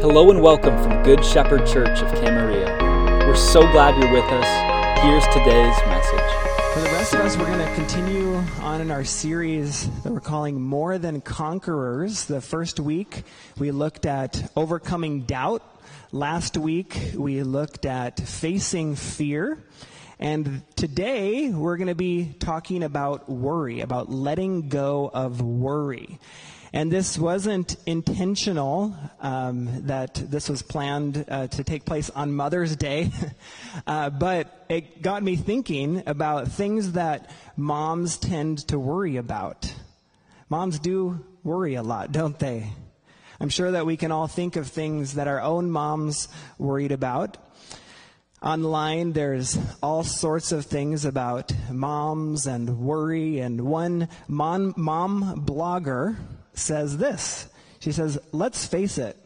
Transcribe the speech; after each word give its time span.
Hello 0.00 0.30
and 0.30 0.40
welcome 0.40 0.80
from 0.80 1.02
Good 1.02 1.24
Shepherd 1.24 1.66
Church 1.66 2.02
of 2.02 2.08
Camarillo. 2.12 3.26
We're 3.26 3.34
so 3.34 3.62
glad 3.72 4.00
you're 4.00 4.12
with 4.12 4.24
us. 4.30 5.02
Here's 5.02 5.24
today's 5.34 5.76
message. 5.86 6.72
For 6.72 6.80
the 6.82 6.90
rest 6.92 7.14
of 7.14 7.20
us, 7.22 7.36
we're 7.36 7.46
going 7.46 7.58
to 7.58 7.74
continue 7.74 8.36
on 8.60 8.80
in 8.80 8.92
our 8.92 9.02
series 9.02 9.90
that 10.02 10.12
we're 10.12 10.20
calling 10.20 10.60
More 10.60 10.98
Than 10.98 11.20
Conquerors. 11.20 12.26
The 12.26 12.40
first 12.40 12.78
week, 12.78 13.24
we 13.58 13.72
looked 13.72 14.06
at 14.06 14.52
overcoming 14.54 15.22
doubt. 15.22 15.64
Last 16.12 16.56
week, 16.56 16.96
we 17.16 17.42
looked 17.42 17.84
at 17.84 18.20
facing 18.20 18.94
fear. 18.94 19.64
And 20.20 20.62
today, 20.76 21.50
we're 21.50 21.76
going 21.76 21.88
to 21.88 21.96
be 21.96 22.34
talking 22.38 22.84
about 22.84 23.28
worry, 23.28 23.80
about 23.80 24.10
letting 24.10 24.68
go 24.68 25.10
of 25.12 25.42
worry. 25.42 26.20
And 26.72 26.92
this 26.92 27.18
wasn't 27.18 27.76
intentional 27.86 28.94
um, 29.20 29.86
that 29.86 30.14
this 30.14 30.48
was 30.48 30.60
planned 30.60 31.24
uh, 31.28 31.46
to 31.48 31.64
take 31.64 31.84
place 31.84 32.10
on 32.10 32.34
Mother's 32.34 32.76
Day, 32.76 33.10
uh, 33.86 34.10
but 34.10 34.66
it 34.68 35.00
got 35.00 35.22
me 35.22 35.36
thinking 35.36 36.02
about 36.06 36.48
things 36.48 36.92
that 36.92 37.30
moms 37.56 38.18
tend 38.18 38.68
to 38.68 38.78
worry 38.78 39.16
about. 39.16 39.72
Moms 40.50 40.78
do 40.78 41.24
worry 41.42 41.74
a 41.74 41.82
lot, 41.82 42.12
don't 42.12 42.38
they? 42.38 42.70
I'm 43.40 43.48
sure 43.48 43.70
that 43.70 43.86
we 43.86 43.96
can 43.96 44.12
all 44.12 44.26
think 44.26 44.56
of 44.56 44.66
things 44.66 45.14
that 45.14 45.28
our 45.28 45.40
own 45.40 45.70
moms 45.70 46.28
worried 46.58 46.92
about. 46.92 47.38
Online, 48.42 49.12
there's 49.12 49.58
all 49.82 50.04
sorts 50.04 50.52
of 50.52 50.66
things 50.66 51.04
about 51.04 51.52
moms 51.70 52.46
and 52.46 52.80
worry, 52.80 53.38
and 53.38 53.62
one 53.62 54.08
mom, 54.28 54.74
mom 54.76 55.44
blogger 55.44 56.16
says 56.58 56.98
this. 56.98 57.48
She 57.80 57.92
says, 57.92 58.18
let's 58.32 58.66
face 58.66 58.98
it. 58.98 59.16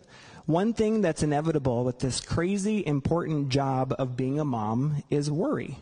One 0.46 0.72
thing 0.72 1.00
that's 1.02 1.22
inevitable 1.22 1.84
with 1.84 2.00
this 2.00 2.20
crazy 2.20 2.84
important 2.84 3.48
job 3.48 3.94
of 3.98 4.16
being 4.16 4.40
a 4.40 4.44
mom 4.44 5.02
is 5.08 5.30
worry. 5.30 5.78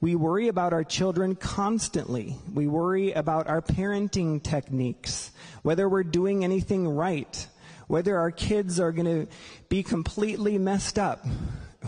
We 0.00 0.14
worry 0.14 0.48
about 0.48 0.72
our 0.72 0.84
children 0.84 1.34
constantly. 1.34 2.36
We 2.52 2.66
worry 2.66 3.12
about 3.12 3.46
our 3.46 3.62
parenting 3.62 4.42
techniques, 4.42 5.32
whether 5.62 5.88
we're 5.88 6.02
doing 6.02 6.44
anything 6.44 6.88
right, 6.88 7.46
whether 7.86 8.18
our 8.18 8.30
kids 8.30 8.80
are 8.80 8.92
going 8.92 9.26
to 9.26 9.32
be 9.68 9.82
completely 9.82 10.58
messed 10.58 10.98
up. 10.98 11.24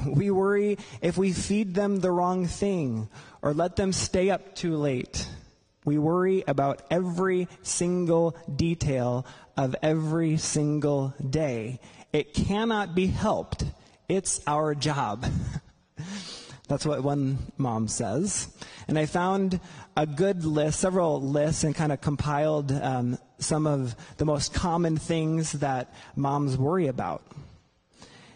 We 0.06 0.30
worry 0.30 0.78
if 1.00 1.16
we 1.16 1.32
feed 1.32 1.74
them 1.74 2.00
the 2.00 2.10
wrong 2.10 2.46
thing 2.46 3.08
or 3.42 3.54
let 3.54 3.76
them 3.76 3.92
stay 3.92 4.30
up 4.30 4.54
too 4.54 4.76
late. 4.76 5.26
We 5.86 5.98
worry 5.98 6.42
about 6.48 6.82
every 6.90 7.46
single 7.62 8.36
detail 8.54 9.24
of 9.56 9.76
every 9.82 10.36
single 10.36 11.14
day. 11.30 11.78
It 12.12 12.34
cannot 12.34 12.96
be 12.96 13.06
helped. 13.06 13.64
It's 14.08 14.40
our 14.48 14.74
job. 14.74 15.24
That's 16.68 16.84
what 16.84 17.04
one 17.04 17.38
mom 17.56 17.86
says. 17.86 18.48
And 18.88 18.98
I 18.98 19.06
found 19.06 19.60
a 19.96 20.06
good 20.06 20.44
list, 20.44 20.80
several 20.80 21.22
lists, 21.22 21.62
and 21.62 21.72
kind 21.72 21.92
of 21.92 22.00
compiled 22.00 22.72
um, 22.72 23.16
some 23.38 23.68
of 23.68 23.94
the 24.16 24.24
most 24.24 24.52
common 24.52 24.96
things 24.96 25.52
that 25.52 25.94
moms 26.16 26.58
worry 26.58 26.88
about. 26.88 27.22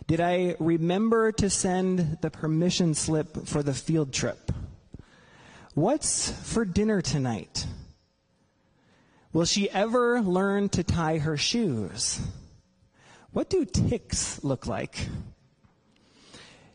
Did 0.07 0.21
I 0.21 0.55
remember 0.61 1.33
to 1.33 1.51
send 1.51 2.19
the 2.21 2.31
permission 2.31 2.95
slip 2.95 3.49
for 3.49 3.65
the 3.65 3.75
field 3.75 4.13
trip? 4.13 4.53
What's 5.75 6.33
for 6.33 6.65
dinner 6.65 7.01
tonight? 7.01 7.65
Will 9.33 9.45
she 9.45 9.71
ever 9.71 10.21
learn 10.21 10.69
to 10.71 10.83
tie 10.83 11.19
her 11.19 11.37
shoes? 11.37 12.21
What 13.31 13.49
do 13.49 13.65
ticks 13.65 14.43
look 14.43 14.67
like? 14.67 15.07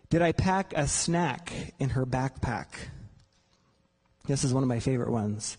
Did 0.09 0.21
I 0.21 0.31
pack 0.31 0.71
a 0.77 0.87
snack 0.87 1.51
in 1.77 1.89
her 1.89 2.05
backpack? 2.05 2.67
This 4.27 4.45
is 4.45 4.53
one 4.53 4.63
of 4.63 4.69
my 4.69 4.79
favorite 4.79 5.11
ones. 5.11 5.57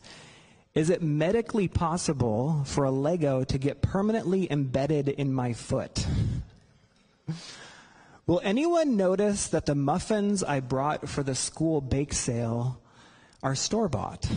Is 0.74 0.88
it 0.88 1.02
medically 1.02 1.68
possible 1.68 2.62
for 2.64 2.84
a 2.84 2.90
Lego 2.90 3.44
to 3.44 3.58
get 3.58 3.82
permanently 3.82 4.50
embedded 4.50 5.10
in 5.10 5.30
my 5.30 5.52
foot? 5.52 6.06
Will 8.26 8.40
anyone 8.42 8.96
notice 8.96 9.48
that 9.48 9.66
the 9.66 9.74
muffins 9.74 10.42
I 10.42 10.60
brought 10.60 11.06
for 11.06 11.22
the 11.22 11.34
school 11.34 11.82
bake 11.82 12.14
sale 12.14 12.80
are 13.46 13.54
store 13.54 13.88
bought? 13.88 14.28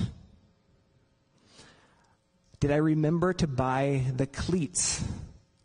Did 2.60 2.70
I 2.70 2.76
remember 2.76 3.34
to 3.34 3.48
buy 3.48 4.04
the 4.16 4.28
cleats 4.28 5.04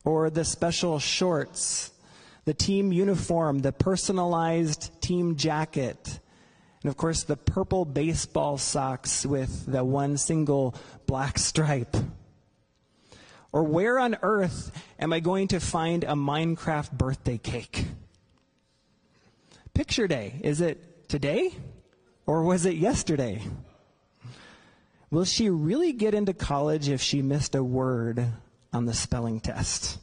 or 0.02 0.30
the 0.30 0.46
special 0.46 0.98
shorts, 0.98 1.90
the 2.46 2.54
team 2.54 2.90
uniform, 2.90 3.58
the 3.58 3.70
personalized 3.70 4.98
team 5.02 5.36
jacket, 5.36 6.20
and 6.82 6.88
of 6.88 6.96
course 6.96 7.24
the 7.24 7.36
purple 7.36 7.84
baseball 7.84 8.56
socks 8.56 9.26
with 9.26 9.70
the 9.70 9.84
one 9.84 10.16
single 10.16 10.74
black 11.06 11.38
stripe? 11.38 11.98
Or 13.52 13.62
where 13.62 13.98
on 13.98 14.16
earth 14.22 14.72
am 14.98 15.12
I 15.12 15.20
going 15.20 15.48
to 15.48 15.60
find 15.60 16.02
a 16.02 16.14
Minecraft 16.14 16.92
birthday 16.92 17.36
cake? 17.36 17.84
Picture 19.74 20.08
day. 20.08 20.40
Is 20.42 20.62
it 20.62 21.10
today? 21.10 21.52
Or 22.26 22.42
was 22.42 22.64
it 22.66 22.76
yesterday? 22.76 23.42
Will 25.10 25.24
she 25.24 25.50
really 25.50 25.92
get 25.92 26.14
into 26.14 26.32
college 26.32 26.88
if 26.88 27.00
she 27.00 27.22
missed 27.22 27.54
a 27.54 27.62
word 27.62 28.26
on 28.72 28.86
the 28.86 28.94
spelling 28.94 29.40
test? 29.40 29.98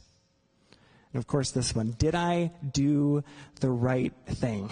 And 1.12 1.20
of 1.20 1.26
course, 1.26 1.50
this 1.50 1.74
one 1.74 1.94
Did 1.98 2.14
I 2.14 2.52
do 2.70 3.22
the 3.60 3.70
right 3.70 4.14
thing? 4.26 4.70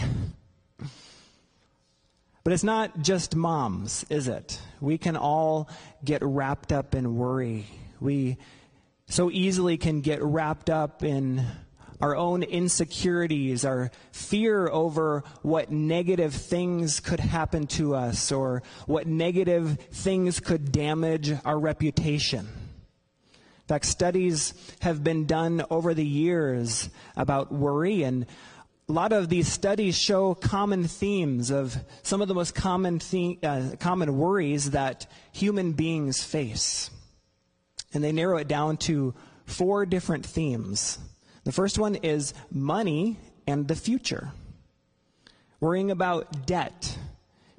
But 2.42 2.54
it's 2.54 2.64
not 2.64 3.02
just 3.02 3.36
moms, 3.36 4.06
is 4.08 4.26
it? 4.28 4.60
We 4.80 4.96
can 4.96 5.16
all 5.16 5.68
get 6.02 6.22
wrapped 6.22 6.72
up 6.72 6.94
in 6.94 7.16
worry. 7.16 7.66
We 8.00 8.38
so 9.08 9.30
easily 9.30 9.76
can 9.76 10.00
get 10.00 10.22
wrapped 10.22 10.70
up 10.70 11.02
in 11.02 11.44
our 12.00 12.16
own 12.16 12.42
insecurities, 12.42 13.64
our 13.64 13.90
fear 14.12 14.68
over 14.68 15.22
what 15.42 15.70
negative 15.70 16.34
things 16.34 17.00
could 17.00 17.20
happen 17.20 17.66
to 17.66 17.94
us 17.94 18.32
or 18.32 18.62
what 18.86 19.06
negative 19.06 19.78
things 19.92 20.40
could 20.40 20.72
damage 20.72 21.32
our 21.44 21.58
reputation. 21.58 22.48
In 23.30 23.74
fact, 23.74 23.84
studies 23.84 24.52
have 24.80 25.04
been 25.04 25.26
done 25.26 25.64
over 25.70 25.94
the 25.94 26.04
years 26.04 26.90
about 27.16 27.52
worry, 27.52 28.02
and 28.02 28.26
a 28.88 28.92
lot 28.92 29.12
of 29.12 29.28
these 29.28 29.46
studies 29.46 29.96
show 29.96 30.34
common 30.34 30.88
themes 30.88 31.50
of 31.50 31.76
some 32.02 32.20
of 32.20 32.26
the 32.26 32.34
most 32.34 32.56
common, 32.56 33.00
the- 33.10 33.38
uh, 33.44 33.76
common 33.78 34.18
worries 34.18 34.72
that 34.72 35.08
human 35.30 35.72
beings 35.72 36.24
face. 36.24 36.90
And 37.94 38.02
they 38.02 38.10
narrow 38.10 38.38
it 38.38 38.48
down 38.48 38.76
to 38.78 39.14
four 39.44 39.86
different 39.86 40.26
themes. 40.26 40.98
The 41.44 41.52
first 41.52 41.78
one 41.78 41.94
is 41.96 42.34
money 42.50 43.16
and 43.46 43.66
the 43.66 43.76
future. 43.76 44.32
Worrying 45.58 45.90
about 45.90 46.46
debt, 46.46 46.98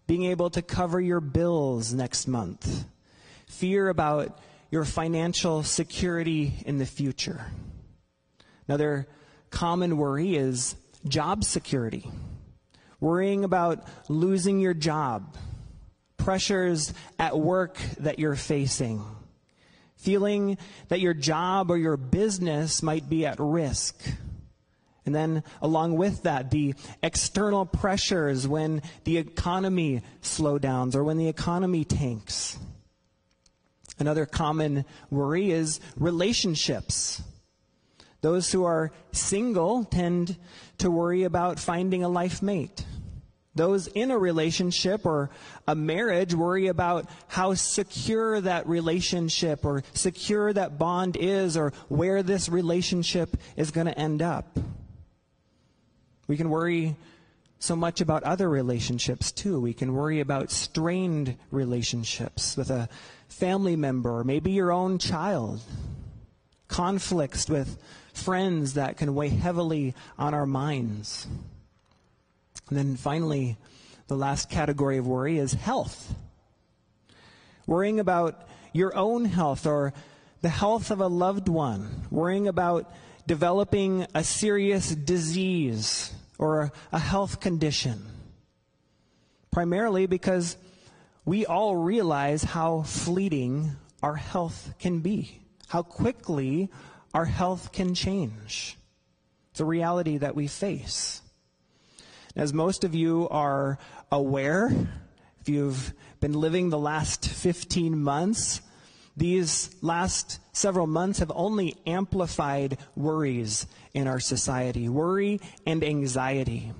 being 0.07 0.25
able 0.25 0.49
to 0.51 0.61
cover 0.61 0.99
your 0.99 1.21
bills 1.21 1.93
next 1.93 2.27
month, 2.27 2.85
fear 3.47 3.89
about 3.89 4.39
your 4.69 4.85
financial 4.85 5.63
security 5.63 6.53
in 6.65 6.77
the 6.77 6.85
future. 6.85 7.45
Another 8.67 9.07
common 9.49 9.97
worry 9.97 10.35
is 10.35 10.75
job 11.07 11.43
security, 11.43 12.09
worrying 12.99 13.43
about 13.43 13.85
losing 14.07 14.59
your 14.59 14.73
job, 14.73 15.35
pressures 16.17 16.93
at 17.19 17.37
work 17.37 17.77
that 17.99 18.19
you're 18.19 18.35
facing 18.35 19.03
feeling 20.01 20.57
that 20.89 20.99
your 20.99 21.13
job 21.13 21.69
or 21.69 21.77
your 21.77 21.97
business 21.97 22.81
might 22.81 23.07
be 23.07 23.25
at 23.25 23.39
risk. 23.39 23.95
And 25.05 25.15
then, 25.15 25.43
along 25.61 25.97
with 25.97 26.23
that, 26.23 26.51
the 26.51 26.75
external 27.01 27.65
pressures 27.65 28.47
when 28.47 28.81
the 29.03 29.17
economy 29.17 30.01
slowdowns 30.21 30.95
or 30.95 31.03
when 31.03 31.17
the 31.17 31.27
economy 31.27 31.83
tanks. 31.85 32.57
Another 33.99 34.25
common 34.25 34.85
worry 35.09 35.51
is 35.51 35.79
relationships. 35.97 37.21
Those 38.21 38.51
who 38.51 38.63
are 38.63 38.91
single 39.11 39.83
tend 39.85 40.37
to 40.79 40.91
worry 40.91 41.23
about 41.23 41.59
finding 41.59 42.03
a 42.03 42.09
life 42.09 42.41
mate. 42.41 42.85
Those 43.53 43.87
in 43.87 44.11
a 44.11 44.17
relationship 44.17 45.05
or 45.05 45.29
a 45.67 45.75
marriage 45.75 46.33
worry 46.33 46.67
about 46.67 47.09
how 47.27 47.53
secure 47.53 48.39
that 48.39 48.65
relationship 48.65 49.65
or 49.65 49.83
secure 49.93 50.53
that 50.53 50.77
bond 50.77 51.17
is 51.17 51.57
or 51.57 51.73
where 51.89 52.23
this 52.23 52.47
relationship 52.47 53.35
is 53.57 53.71
going 53.71 53.87
to 53.87 53.99
end 53.99 54.21
up. 54.21 54.57
We 56.27 56.37
can 56.37 56.49
worry 56.49 56.95
so 57.59 57.75
much 57.75 57.99
about 57.99 58.23
other 58.23 58.49
relationships 58.49 59.33
too. 59.33 59.59
We 59.59 59.73
can 59.73 59.93
worry 59.93 60.21
about 60.21 60.49
strained 60.49 61.35
relationships 61.51 62.55
with 62.55 62.69
a 62.69 62.87
family 63.27 63.75
member 63.75 64.23
maybe 64.23 64.51
your 64.51 64.71
own 64.71 64.97
child. 64.97 65.61
conflicts 66.71 67.49
with 67.49 67.77
friends 68.13 68.73
that 68.73 68.97
can 68.97 69.13
weigh 69.13 69.29
heavily 69.29 69.93
on 70.17 70.33
our 70.33 70.45
minds. 70.45 71.27
And 72.71 72.79
then 72.79 72.95
finally, 72.95 73.57
the 74.07 74.15
last 74.15 74.49
category 74.49 74.97
of 74.97 75.05
worry 75.05 75.37
is 75.37 75.51
health. 75.51 76.15
Worrying 77.67 77.99
about 77.99 78.47
your 78.71 78.95
own 78.95 79.25
health 79.25 79.67
or 79.67 79.93
the 80.39 80.47
health 80.47 80.89
of 80.89 81.01
a 81.01 81.07
loved 81.07 81.49
one, 81.49 82.07
worrying 82.09 82.47
about 82.47 82.89
developing 83.27 84.07
a 84.15 84.23
serious 84.23 84.95
disease 84.95 86.13
or 86.37 86.71
a 86.93 86.99
health 86.99 87.41
condition. 87.41 88.05
Primarily 89.51 90.05
because 90.05 90.55
we 91.25 91.45
all 91.45 91.75
realize 91.75 92.41
how 92.41 92.83
fleeting 92.83 93.71
our 94.01 94.15
health 94.15 94.75
can 94.79 95.01
be, 95.01 95.41
how 95.67 95.83
quickly 95.83 96.69
our 97.13 97.25
health 97.25 97.73
can 97.73 97.95
change. 97.95 98.77
It's 99.51 99.59
a 99.59 99.65
reality 99.65 100.19
that 100.19 100.35
we 100.35 100.47
face. 100.47 101.20
As 102.35 102.53
most 102.53 102.85
of 102.85 102.95
you 102.95 103.27
are 103.29 103.77
aware, 104.09 104.71
if 105.41 105.49
you've 105.49 105.93
been 106.21 106.33
living 106.33 106.69
the 106.69 106.79
last 106.79 107.27
15 107.27 108.01
months, 108.01 108.61
these 109.17 109.75
last 109.81 110.39
several 110.53 110.87
months 110.87 111.19
have 111.19 111.31
only 111.35 111.75
amplified 111.85 112.77
worries 112.95 113.67
in 113.93 114.07
our 114.07 114.21
society 114.21 114.87
worry 114.87 115.41
and 115.65 115.83
anxiety. 115.83 116.71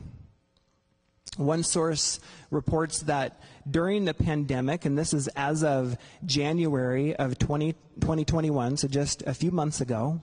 One 1.36 1.64
source 1.64 2.22
reports 2.50 3.00
that 3.02 3.42
during 3.70 4.06
the 4.06 4.14
pandemic, 4.14 4.86
and 4.86 4.98
this 4.98 5.14
is 5.14 5.28
as 5.30 5.64
of 5.64 5.98
January 6.26 7.14
of 7.16 7.38
20, 7.38 7.74
2021, 8.00 8.78
so 8.78 8.88
just 8.88 9.22
a 9.24 9.34
few 9.34 9.52
months 9.52 9.82
ago, 9.82 10.22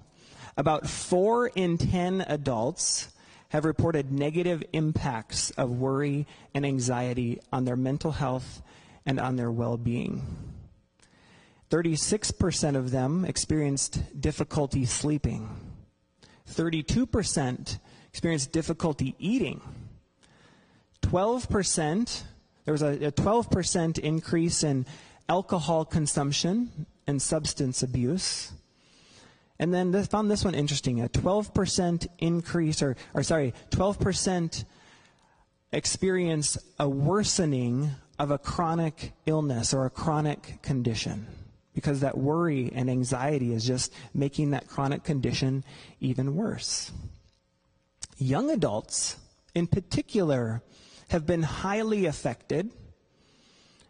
about 0.57 0.89
four 0.89 1.49
in 1.49 1.77
10 1.77 2.23
adults 2.23 3.09
have 3.50 3.65
reported 3.65 4.12
negative 4.12 4.62
impacts 4.73 5.50
of 5.53 5.71
worry 5.71 6.27
and 6.55 6.67
anxiety 6.67 7.41
on 7.53 7.65
their 7.65 7.77
mental 7.77 8.12
health 8.12 8.62
and 9.06 9.19
on 9.19 9.37
their 9.37 9.50
well 9.50 9.77
being. 9.77 10.23
36% 11.71 12.77
of 12.77 12.91
them 12.91 13.25
experienced 13.25 14.21
difficulty 14.21 14.85
sleeping. 14.87 15.49
32% 16.50 17.79
experienced 18.09 18.53
difficulty 18.53 19.15
eating. 19.19 19.61
12%, 21.03 22.23
there 22.65 22.73
was 22.73 22.83
a, 22.83 23.06
a 23.06 23.12
12% 23.12 23.99
increase 23.99 24.62
in 24.62 24.87
alcohol 25.29 25.85
consumption 25.85 26.87
and 27.06 27.21
substance 27.21 27.83
abuse. 27.83 28.53
And 29.58 29.75
then 29.75 29.90
this, 29.90 30.06
found 30.06 30.31
this 30.31 30.44
one 30.44 30.55
interesting 30.55 31.00
a 31.00 31.08
12% 31.08 32.06
increase, 32.19 32.82
or, 32.82 32.96
or 33.12 33.22
sorry, 33.22 33.55
12% 33.70 34.64
experience 35.72 36.56
a 36.78 36.88
worsening 36.88 37.90
of 38.19 38.31
a 38.31 38.38
chronic 38.38 39.12
illness 39.26 39.75
or 39.75 39.87
a 39.87 39.90
chronic 39.90 40.62
condition 40.62 41.26
because 41.75 42.00
that 42.00 42.19
worry 42.19 42.72
and 42.75 42.90
anxiety 42.90 43.52
is 43.52 43.64
just 43.64 43.93
making 44.12 44.50
that 44.50 44.66
chronic 44.66 45.05
condition 45.05 45.64
even 46.00 46.34
worse. 46.34 46.90
Young 48.16 48.50
adults, 48.50 49.16
in 49.55 49.69
particular, 49.69 50.62
have 51.08 51.25
been 51.25 51.43
highly 51.43 52.06
affected. 52.06 52.70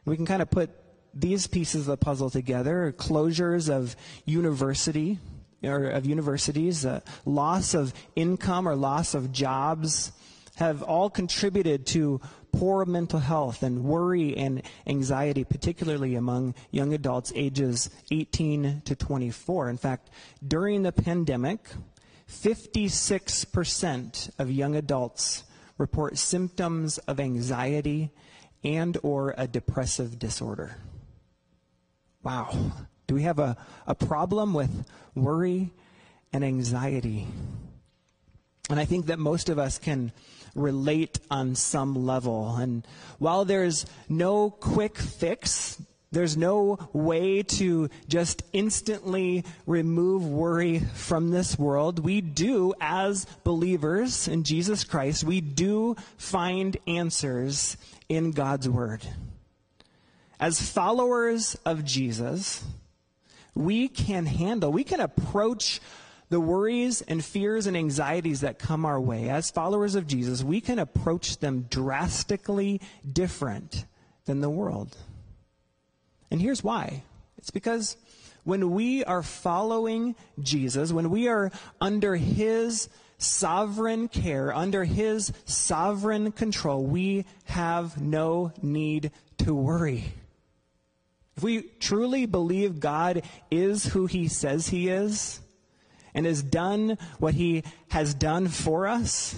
We 0.04 0.16
can 0.16 0.26
kind 0.26 0.42
of 0.42 0.50
put 0.50 0.70
these 1.14 1.46
pieces 1.46 1.82
of 1.82 1.86
the 1.86 1.96
puzzle 1.96 2.28
together 2.28 2.94
closures 2.96 3.70
of 3.70 3.96
university 4.26 5.18
or 5.62 5.88
of 5.88 6.06
universities, 6.06 6.86
uh, 6.86 7.00
loss 7.24 7.74
of 7.74 7.92
income 8.14 8.68
or 8.68 8.76
loss 8.76 9.14
of 9.14 9.32
jobs 9.32 10.12
have 10.56 10.82
all 10.82 11.08
contributed 11.08 11.86
to 11.86 12.20
poor 12.52 12.84
mental 12.84 13.20
health 13.20 13.62
and 13.62 13.84
worry 13.84 14.36
and 14.36 14.62
anxiety, 14.86 15.44
particularly 15.44 16.16
among 16.16 16.54
young 16.70 16.92
adults 16.92 17.32
ages 17.34 17.88
18 18.10 18.82
to 18.84 18.96
24. 18.96 19.70
In 19.70 19.76
fact, 19.76 20.10
during 20.46 20.82
the 20.82 20.92
pandemic, 20.92 21.68
56% 22.28 24.30
of 24.38 24.50
young 24.50 24.76
adults 24.76 25.44
report 25.78 26.18
symptoms 26.18 26.98
of 26.98 27.20
anxiety 27.20 28.10
and 28.64 28.98
or 29.02 29.34
a 29.38 29.46
depressive 29.46 30.18
disorder. 30.18 30.76
Wow. 32.22 32.72
Do 33.08 33.14
we 33.14 33.22
have 33.22 33.38
a, 33.38 33.56
a 33.86 33.94
problem 33.94 34.54
with 34.54 34.86
worry 35.16 35.70
and 36.32 36.44
anxiety? 36.44 37.26
And 38.70 38.78
I 38.78 38.84
think 38.84 39.06
that 39.06 39.18
most 39.18 39.48
of 39.48 39.58
us 39.58 39.78
can 39.78 40.12
relate 40.54 41.18
on 41.30 41.54
some 41.54 42.06
level. 42.06 42.56
And 42.56 42.86
while 43.18 43.46
there's 43.46 43.86
no 44.10 44.50
quick 44.50 44.98
fix, 44.98 45.80
there's 46.12 46.36
no 46.36 46.78
way 46.92 47.42
to 47.42 47.88
just 48.08 48.42
instantly 48.52 49.44
remove 49.66 50.26
worry 50.26 50.80
from 50.80 51.30
this 51.30 51.58
world. 51.58 51.98
We 51.98 52.20
do, 52.20 52.74
as 52.78 53.24
believers 53.42 54.28
in 54.28 54.44
Jesus 54.44 54.84
Christ, 54.84 55.24
we 55.24 55.40
do 55.40 55.96
find 56.18 56.76
answers 56.86 57.78
in 58.10 58.32
God's 58.32 58.68
Word. 58.68 59.02
As 60.40 60.60
followers 60.60 61.56
of 61.64 61.84
Jesus, 61.84 62.64
we 63.58 63.88
can 63.88 64.24
handle, 64.24 64.70
we 64.70 64.84
can 64.84 65.00
approach 65.00 65.80
the 66.30 66.40
worries 66.40 67.02
and 67.02 67.24
fears 67.24 67.66
and 67.66 67.76
anxieties 67.76 68.42
that 68.42 68.58
come 68.58 68.84
our 68.84 69.00
way. 69.00 69.28
As 69.28 69.50
followers 69.50 69.94
of 69.94 70.06
Jesus, 70.06 70.44
we 70.44 70.60
can 70.60 70.78
approach 70.78 71.38
them 71.38 71.66
drastically 71.68 72.80
different 73.10 73.84
than 74.26 74.40
the 74.40 74.50
world. 74.50 74.96
And 76.30 76.40
here's 76.40 76.62
why 76.62 77.02
it's 77.38 77.50
because 77.50 77.96
when 78.44 78.70
we 78.70 79.04
are 79.04 79.22
following 79.22 80.14
Jesus, 80.40 80.92
when 80.92 81.10
we 81.10 81.28
are 81.28 81.50
under 81.80 82.14
His 82.14 82.88
sovereign 83.16 84.06
care, 84.08 84.54
under 84.54 84.84
His 84.84 85.32
sovereign 85.46 86.30
control, 86.30 86.84
we 86.84 87.24
have 87.44 88.00
no 88.00 88.52
need 88.62 89.10
to 89.38 89.54
worry. 89.54 90.12
If 91.38 91.44
we 91.44 91.62
truly 91.78 92.26
believe 92.26 92.80
God 92.80 93.22
is 93.48 93.84
who 93.84 94.06
He 94.06 94.26
says 94.26 94.66
He 94.66 94.88
is 94.88 95.38
and 96.12 96.26
has 96.26 96.42
done 96.42 96.98
what 97.20 97.34
He 97.34 97.62
has 97.90 98.12
done 98.12 98.48
for 98.48 98.88
us, 98.88 99.36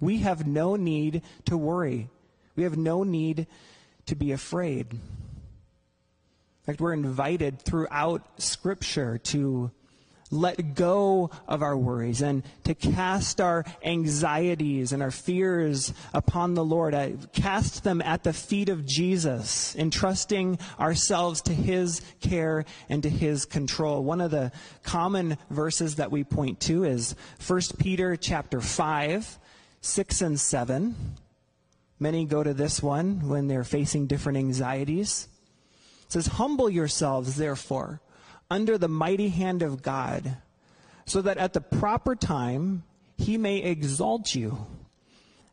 we 0.00 0.18
have 0.18 0.46
no 0.46 0.76
need 0.76 1.22
to 1.46 1.56
worry. 1.56 2.08
We 2.54 2.62
have 2.62 2.76
no 2.76 3.02
need 3.02 3.48
to 4.06 4.14
be 4.14 4.30
afraid. 4.30 4.92
In 4.92 5.00
fact, 6.62 6.80
we're 6.80 6.92
invited 6.92 7.60
throughout 7.60 8.22
Scripture 8.40 9.18
to 9.18 9.72
let 10.30 10.74
go 10.74 11.30
of 11.46 11.62
our 11.62 11.76
worries 11.76 12.22
and 12.22 12.42
to 12.64 12.74
cast 12.74 13.40
our 13.40 13.64
anxieties 13.84 14.92
and 14.92 15.02
our 15.02 15.10
fears 15.10 15.92
upon 16.12 16.54
the 16.54 16.64
Lord, 16.64 16.94
I 16.94 17.14
cast 17.32 17.84
them 17.84 18.02
at 18.02 18.24
the 18.24 18.32
feet 18.32 18.68
of 18.68 18.86
Jesus, 18.86 19.76
entrusting 19.76 20.58
ourselves 20.80 21.42
to 21.42 21.52
His 21.54 22.02
care 22.20 22.64
and 22.88 23.02
to 23.02 23.10
His 23.10 23.44
control. 23.44 24.02
One 24.02 24.20
of 24.20 24.30
the 24.30 24.52
common 24.82 25.38
verses 25.50 25.96
that 25.96 26.10
we 26.10 26.24
point 26.24 26.60
to 26.62 26.84
is 26.84 27.14
1 27.46 27.60
Peter 27.78 28.16
chapter 28.16 28.60
5, 28.60 29.38
6 29.80 30.22
and 30.22 30.40
7. 30.40 30.94
Many 31.98 32.24
go 32.26 32.42
to 32.42 32.52
this 32.52 32.82
one 32.82 33.28
when 33.28 33.46
they're 33.46 33.64
facing 33.64 34.06
different 34.06 34.38
anxieties. 34.38 35.28
It 36.06 36.12
says, 36.12 36.26
Humble 36.26 36.68
yourselves, 36.68 37.36
therefore, 37.36 38.00
under 38.50 38.78
the 38.78 38.88
mighty 38.88 39.28
hand 39.28 39.62
of 39.62 39.82
God, 39.82 40.36
so 41.04 41.22
that 41.22 41.38
at 41.38 41.52
the 41.52 41.60
proper 41.60 42.14
time 42.14 42.82
he 43.16 43.38
may 43.38 43.58
exalt 43.58 44.34
you, 44.34 44.66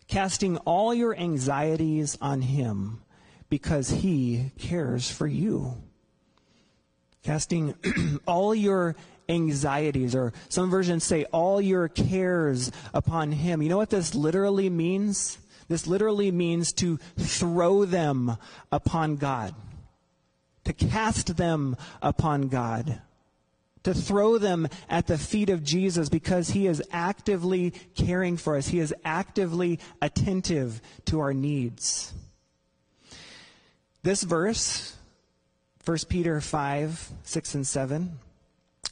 casting 0.07 0.57
all 0.57 0.93
your 0.93 1.15
anxieties 1.15 2.17
on 2.21 2.41
him, 2.41 3.01
because 3.49 3.89
he 3.89 4.51
cares 4.57 5.09
for 5.09 5.27
you. 5.27 5.75
Casting 7.23 7.75
all 8.27 8.53
your 8.53 8.95
anxieties, 9.29 10.15
or 10.15 10.33
some 10.49 10.69
versions 10.69 11.03
say 11.03 11.23
all 11.25 11.61
your 11.61 11.87
cares 11.87 12.71
upon 12.93 13.31
him. 13.31 13.61
You 13.61 13.69
know 13.69 13.77
what 13.77 13.89
this 13.89 14.13
literally 14.13 14.69
means? 14.69 15.37
This 15.69 15.87
literally 15.87 16.31
means 16.31 16.73
to 16.73 16.97
throw 17.17 17.85
them 17.85 18.37
upon 18.71 19.15
God 19.15 19.55
to 20.65 20.73
cast 20.73 21.37
them 21.37 21.75
upon 22.01 22.47
God, 22.47 23.01
to 23.83 23.93
throw 23.93 24.37
them 24.37 24.67
at 24.89 25.07
the 25.07 25.17
feet 25.17 25.49
of 25.49 25.63
Jesus 25.63 26.09
because 26.09 26.49
he 26.49 26.67
is 26.67 26.81
actively 26.91 27.71
caring 27.95 28.37
for 28.37 28.55
us. 28.55 28.67
He 28.67 28.79
is 28.79 28.93
actively 29.03 29.79
attentive 30.01 30.81
to 31.05 31.19
our 31.19 31.33
needs. 31.33 32.13
This 34.03 34.23
verse, 34.23 34.95
1 35.85 35.97
Peter 36.09 36.39
5, 36.41 37.11
6 37.23 37.55
and 37.55 37.67
7, 37.67 38.19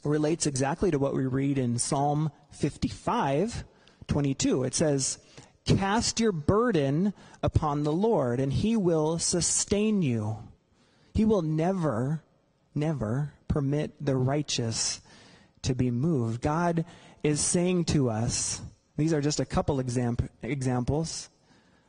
relates 0.04 0.46
exactly 0.46 0.90
to 0.90 0.98
what 0.98 1.14
we 1.14 1.26
read 1.26 1.58
in 1.58 1.78
Psalm 1.78 2.30
55, 2.50 3.64
22. 4.08 4.64
It 4.64 4.74
says, 4.74 5.18
Cast 5.64 6.18
your 6.18 6.32
burden 6.32 7.14
upon 7.42 7.84
the 7.84 7.92
Lord, 7.92 8.40
and 8.40 8.52
he 8.52 8.76
will 8.76 9.18
sustain 9.18 10.02
you. 10.02 10.38
He 11.14 11.24
will 11.24 11.42
never, 11.42 12.22
never 12.74 13.32
permit 13.48 13.92
the 14.00 14.16
righteous 14.16 15.00
to 15.62 15.74
be 15.74 15.90
moved. 15.90 16.40
God 16.40 16.84
is 17.22 17.40
saying 17.40 17.84
to 17.86 18.10
us, 18.10 18.60
these 18.96 19.12
are 19.12 19.20
just 19.20 19.40
a 19.40 19.44
couple 19.44 19.80
example, 19.80 20.28
examples 20.42 21.28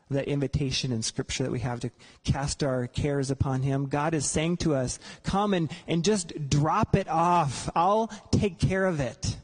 the 0.10 0.28
invitation 0.30 0.92
in 0.92 1.02
scripture 1.02 1.44
that 1.44 1.52
we 1.52 1.60
have 1.60 1.80
to 1.82 1.92
cast 2.24 2.64
our 2.64 2.88
cares 2.88 3.32
upon 3.32 3.62
him. 3.62 3.88
God 3.88 4.14
is 4.14 4.30
saying 4.30 4.58
to 4.58 4.76
us, 4.76 5.00
come 5.24 5.54
and, 5.54 5.72
and 5.88 6.04
just 6.04 6.50
drop 6.50 6.96
it 6.96 7.08
off. 7.08 7.70
I'll 7.76 8.08
take 8.32 8.60
care 8.60 8.86
of 8.86 9.00
it. 9.00 9.38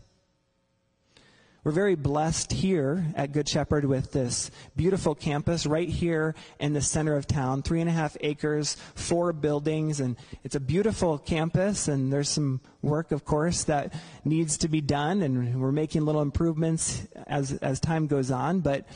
We're 1.70 1.76
very 1.76 1.94
blessed 1.94 2.52
here 2.52 3.06
at 3.16 3.32
Good 3.32 3.48
Shepherd 3.48 3.86
with 3.86 4.12
this 4.12 4.50
beautiful 4.76 5.14
campus 5.14 5.68
right 5.68 5.88
here 5.88 6.34
in 6.60 6.74
the 6.74 6.82
center 6.82 7.16
of 7.16 7.28
town. 7.28 7.62
Three 7.62 7.80
and 7.80 7.88
a 7.88 7.94
half 7.94 8.18
acres, 8.22 8.76
four 8.96 9.34
buildings, 9.34 10.00
and 10.00 10.18
it's 10.44 10.56
a 10.56 10.60
beautiful 10.60 11.20
campus. 11.20 11.88
And 11.88 12.12
there's 12.12 12.28
some 12.28 12.60
work, 12.82 13.12
of 13.12 13.24
course, 13.24 13.66
that 13.66 13.94
needs 14.26 14.58
to 14.58 14.68
be 14.68 14.82
done, 14.82 15.22
and 15.22 15.62
we're 15.62 15.72
making 15.72 16.06
little 16.06 16.24
improvements 16.24 17.08
as 17.28 17.54
as 17.54 17.80
time 17.80 18.08
goes 18.08 18.32
on. 18.32 18.62
But 18.62 18.88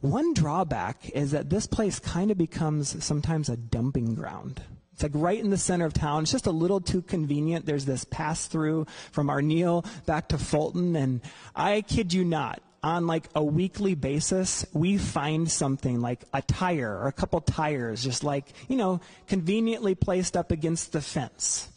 one 0.00 0.32
drawback 0.32 1.10
is 1.10 1.32
that 1.32 1.50
this 1.50 1.66
place 1.66 1.98
kind 1.98 2.30
of 2.30 2.38
becomes 2.38 3.04
sometimes 3.04 3.48
a 3.48 3.56
dumping 3.56 4.14
ground. 4.14 4.62
It's 4.92 5.02
like 5.02 5.12
right 5.14 5.38
in 5.38 5.50
the 5.50 5.58
center 5.58 5.86
of 5.86 5.92
town. 5.92 6.22
It's 6.22 6.32
just 6.32 6.46
a 6.46 6.52
little 6.52 6.80
too 6.80 7.02
convenient. 7.02 7.66
There's 7.66 7.84
this 7.84 8.04
pass 8.04 8.46
through 8.46 8.86
from 9.10 9.28
Arneill 9.28 9.86
back 10.06 10.28
to 10.28 10.38
Fulton. 10.38 10.96
And 10.96 11.20
I 11.56 11.80
kid 11.80 12.12
you 12.12 12.24
not, 12.24 12.62
on 12.82 13.06
like 13.06 13.28
a 13.34 13.42
weekly 13.42 13.94
basis, 13.94 14.66
we 14.72 14.98
find 14.98 15.50
something 15.50 16.00
like 16.00 16.24
a 16.34 16.42
tire 16.42 16.98
or 16.98 17.06
a 17.06 17.12
couple 17.12 17.40
tires 17.40 18.02
just 18.02 18.24
like, 18.24 18.46
you 18.68 18.76
know, 18.76 19.00
conveniently 19.28 19.94
placed 19.94 20.36
up 20.36 20.50
against 20.50 20.92
the 20.92 21.00
fence. 21.00 21.68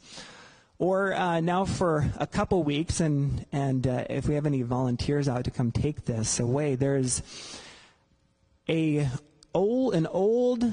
Or 0.78 1.14
uh, 1.14 1.40
now 1.40 1.64
for 1.64 2.12
a 2.18 2.28
couple 2.28 2.64
weeks, 2.64 3.00
and, 3.00 3.46
and 3.54 3.88
uh, 3.88 4.06
if 4.10 4.28
we 4.28 4.36
have 4.36 4.46
any 4.46 4.62
volunteers 4.62 5.30
out 5.30 5.46
to 5.46 5.52
come 5.52 5.72
take 5.72 6.04
this 6.04 6.40
away, 6.40 6.76
there's 6.76 7.22
a 8.68 9.08
old, 9.54 9.96
an 9.96 10.06
old 10.08 10.66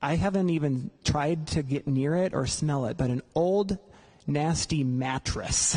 I 0.00 0.16
haven't 0.16 0.50
even 0.50 0.90
tried 1.04 1.48
to 1.48 1.62
get 1.62 1.86
near 1.86 2.16
it 2.16 2.34
or 2.34 2.46
smell 2.46 2.86
it, 2.86 2.96
but 2.96 3.10
an 3.10 3.22
old 3.34 3.78
nasty 4.26 4.84
mattress 4.84 5.76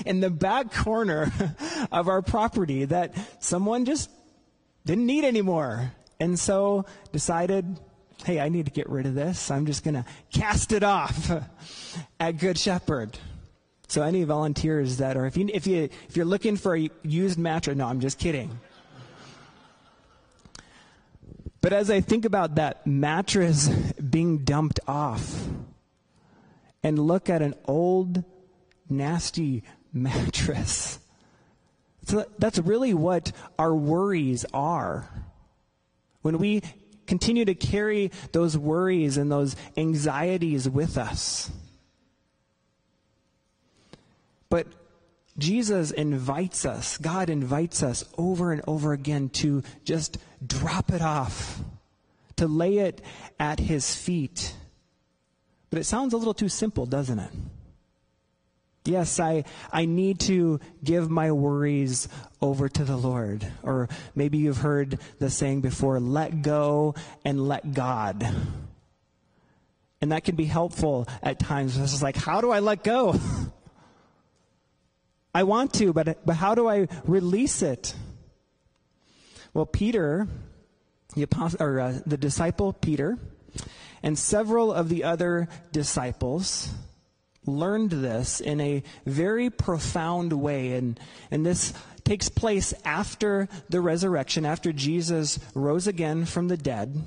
in 0.06 0.20
the 0.20 0.30
back 0.30 0.72
corner 0.72 1.32
of 1.92 2.08
our 2.08 2.22
property 2.22 2.86
that 2.86 3.14
someone 3.42 3.84
just 3.84 4.10
didn't 4.84 5.06
need 5.06 5.24
anymore. 5.24 5.92
And 6.18 6.38
so 6.38 6.86
decided, 7.12 7.78
hey, 8.24 8.40
I 8.40 8.48
need 8.48 8.66
to 8.66 8.72
get 8.72 8.88
rid 8.88 9.06
of 9.06 9.14
this. 9.14 9.50
I'm 9.50 9.66
just 9.66 9.84
going 9.84 9.94
to 9.94 10.04
cast 10.32 10.72
it 10.72 10.82
off 10.82 11.30
at 12.20 12.38
Good 12.38 12.58
Shepherd. 12.58 13.18
So 13.88 14.02
any 14.02 14.22
volunteers 14.24 14.98
that 14.98 15.16
are, 15.16 15.26
if 15.26 15.36
you, 15.36 15.48
if 15.52 15.66
you, 15.66 15.88
if 16.08 16.16
you're 16.16 16.26
looking 16.26 16.56
for 16.56 16.76
a 16.76 16.90
used 17.02 17.38
mattress, 17.38 17.76
no, 17.76 17.86
I'm 17.86 18.00
just 18.00 18.18
kidding. 18.18 18.58
But 21.60 21.72
as 21.72 21.90
I 21.90 22.00
think 22.00 22.24
about 22.24 22.54
that 22.54 22.86
mattress 22.86 23.68
being 24.10 24.38
dumped 24.38 24.80
off 24.86 25.46
and 26.82 26.98
look 26.98 27.28
at 27.28 27.42
an 27.42 27.54
old, 27.66 28.24
nasty 28.88 29.62
mattress, 29.92 30.98
so 32.06 32.24
that's 32.38 32.58
really 32.58 32.94
what 32.94 33.32
our 33.58 33.74
worries 33.74 34.44
are. 34.52 35.08
When 36.22 36.38
we 36.38 36.62
continue 37.06 37.44
to 37.44 37.54
carry 37.54 38.10
those 38.32 38.56
worries 38.56 39.16
and 39.16 39.30
those 39.30 39.56
anxieties 39.76 40.68
with 40.68 40.96
us. 40.96 41.50
But 44.48 44.66
Jesus 45.40 45.90
invites 45.90 46.66
us, 46.66 46.98
God 46.98 47.30
invites 47.30 47.82
us 47.82 48.04
over 48.18 48.52
and 48.52 48.60
over 48.66 48.92
again 48.92 49.30
to 49.30 49.62
just 49.84 50.18
drop 50.46 50.92
it 50.92 51.00
off, 51.00 51.58
to 52.36 52.46
lay 52.46 52.78
it 52.78 53.00
at 53.38 53.58
his 53.58 53.94
feet. 53.94 54.54
But 55.70 55.78
it 55.78 55.84
sounds 55.84 56.12
a 56.12 56.18
little 56.18 56.34
too 56.34 56.50
simple, 56.50 56.84
doesn't 56.84 57.18
it? 57.18 57.30
Yes, 58.84 59.18
I, 59.18 59.44
I 59.72 59.86
need 59.86 60.20
to 60.20 60.60
give 60.84 61.08
my 61.10 61.32
worries 61.32 62.08
over 62.42 62.68
to 62.68 62.84
the 62.84 62.96
Lord. 62.96 63.46
Or 63.62 63.88
maybe 64.14 64.38
you've 64.38 64.58
heard 64.58 64.98
the 65.18 65.30
saying 65.30 65.62
before, 65.62 66.00
let 66.00 66.42
go 66.42 66.94
and 67.24 67.48
let 67.48 67.72
God. 67.72 68.26
And 70.02 70.12
that 70.12 70.24
can 70.24 70.36
be 70.36 70.46
helpful 70.46 71.08
at 71.22 71.38
times. 71.38 71.78
It's 71.78 72.02
like, 72.02 72.16
how 72.16 72.42
do 72.42 72.50
I 72.50 72.60
let 72.60 72.84
go? 72.84 73.18
I 75.34 75.44
want 75.44 75.74
to, 75.74 75.92
but, 75.92 76.24
but 76.26 76.36
how 76.36 76.54
do 76.54 76.68
I 76.68 76.88
release 77.04 77.62
it? 77.62 77.94
Well, 79.54 79.66
Peter, 79.66 80.26
the, 81.14 81.22
apostle, 81.22 81.62
or, 81.62 81.80
uh, 81.80 82.00
the 82.06 82.16
disciple 82.16 82.72
Peter, 82.72 83.18
and 84.02 84.18
several 84.18 84.72
of 84.72 84.88
the 84.88 85.04
other 85.04 85.48
disciples 85.72 86.68
learned 87.46 87.90
this 87.90 88.40
in 88.40 88.60
a 88.60 88.82
very 89.06 89.50
profound 89.50 90.32
way. 90.32 90.72
And, 90.72 90.98
and 91.30 91.44
this 91.44 91.72
takes 92.04 92.28
place 92.28 92.74
after 92.84 93.48
the 93.68 93.80
resurrection, 93.80 94.44
after 94.44 94.72
Jesus 94.72 95.38
rose 95.54 95.86
again 95.86 96.24
from 96.24 96.48
the 96.48 96.56
dead. 96.56 97.02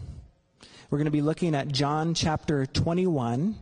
We're 0.89 0.97
going 0.97 1.05
to 1.05 1.11
be 1.11 1.21
looking 1.21 1.55
at 1.55 1.69
John 1.69 2.13
chapter 2.13 2.65
21 2.65 3.55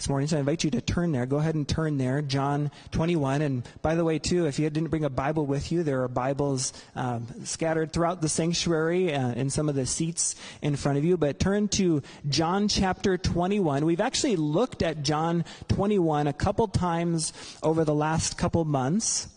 this 0.00 0.08
morning. 0.08 0.26
So 0.28 0.38
I 0.38 0.40
invite 0.40 0.64
you 0.64 0.70
to 0.70 0.80
turn 0.80 1.12
there. 1.12 1.26
Go 1.26 1.36
ahead 1.36 1.54
and 1.54 1.68
turn 1.68 1.98
there, 1.98 2.22
John 2.22 2.70
21. 2.92 3.42
And 3.42 3.68
by 3.82 3.96
the 3.96 4.02
way, 4.02 4.18
too, 4.18 4.46
if 4.46 4.58
you 4.58 4.70
didn't 4.70 4.88
bring 4.88 5.04
a 5.04 5.10
Bible 5.10 5.44
with 5.44 5.70
you, 5.70 5.82
there 5.82 6.02
are 6.02 6.08
Bibles 6.08 6.72
um, 6.96 7.26
scattered 7.44 7.92
throughout 7.92 8.22
the 8.22 8.28
sanctuary 8.30 9.12
uh, 9.12 9.32
in 9.32 9.50
some 9.50 9.68
of 9.68 9.74
the 9.74 9.84
seats 9.84 10.36
in 10.62 10.74
front 10.76 10.96
of 10.96 11.04
you. 11.04 11.18
But 11.18 11.38
turn 11.38 11.68
to 11.68 12.02
John 12.30 12.66
chapter 12.66 13.18
21. 13.18 13.84
We've 13.84 14.00
actually 14.00 14.36
looked 14.36 14.82
at 14.82 15.02
John 15.02 15.44
21 15.68 16.28
a 16.28 16.32
couple 16.32 16.66
times 16.66 17.34
over 17.62 17.84
the 17.84 17.94
last 17.94 18.38
couple 18.38 18.64
months. 18.64 19.28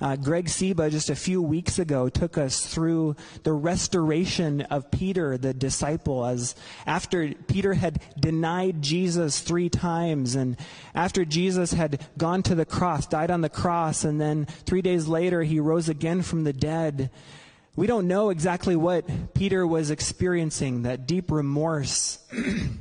Uh, 0.00 0.16
Greg 0.16 0.48
Seba 0.48 0.90
just 0.90 1.10
a 1.10 1.14
few 1.14 1.42
weeks 1.42 1.78
ago 1.78 2.08
took 2.08 2.38
us 2.38 2.64
through 2.66 3.16
the 3.42 3.52
restoration 3.52 4.62
of 4.62 4.90
Peter, 4.90 5.36
the 5.38 5.54
disciple, 5.54 6.24
as 6.24 6.54
after 6.86 7.32
Peter 7.46 7.74
had 7.74 8.00
denied 8.18 8.82
Jesus 8.82 9.40
three 9.40 9.68
times, 9.68 10.34
and 10.34 10.56
after 10.94 11.24
Jesus 11.24 11.72
had 11.72 12.06
gone 12.18 12.42
to 12.44 12.54
the 12.54 12.64
cross, 12.64 13.06
died 13.06 13.30
on 13.30 13.40
the 13.40 13.48
cross, 13.48 14.04
and 14.04 14.20
then 14.20 14.46
three 14.46 14.82
days 14.82 15.08
later 15.08 15.42
he 15.42 15.60
rose 15.60 15.88
again 15.88 16.22
from 16.22 16.44
the 16.44 16.52
dead. 16.52 17.10
We 17.74 17.86
don't 17.86 18.08
know 18.08 18.30
exactly 18.30 18.76
what 18.76 19.34
Peter 19.34 19.66
was 19.66 19.90
experiencing, 19.90 20.82
that 20.82 21.06
deep 21.06 21.30
remorse, 21.30 22.18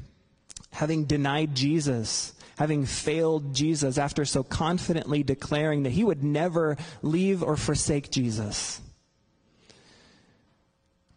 having 0.71 1.05
denied 1.05 1.55
Jesus 1.55 2.33
having 2.61 2.85
failed 2.85 3.55
Jesus 3.55 3.97
after 3.97 4.23
so 4.23 4.43
confidently 4.43 5.23
declaring 5.23 5.81
that 5.81 5.89
he 5.89 6.03
would 6.03 6.23
never 6.23 6.77
leave 7.01 7.41
or 7.41 7.57
forsake 7.57 8.11
Jesus. 8.11 8.79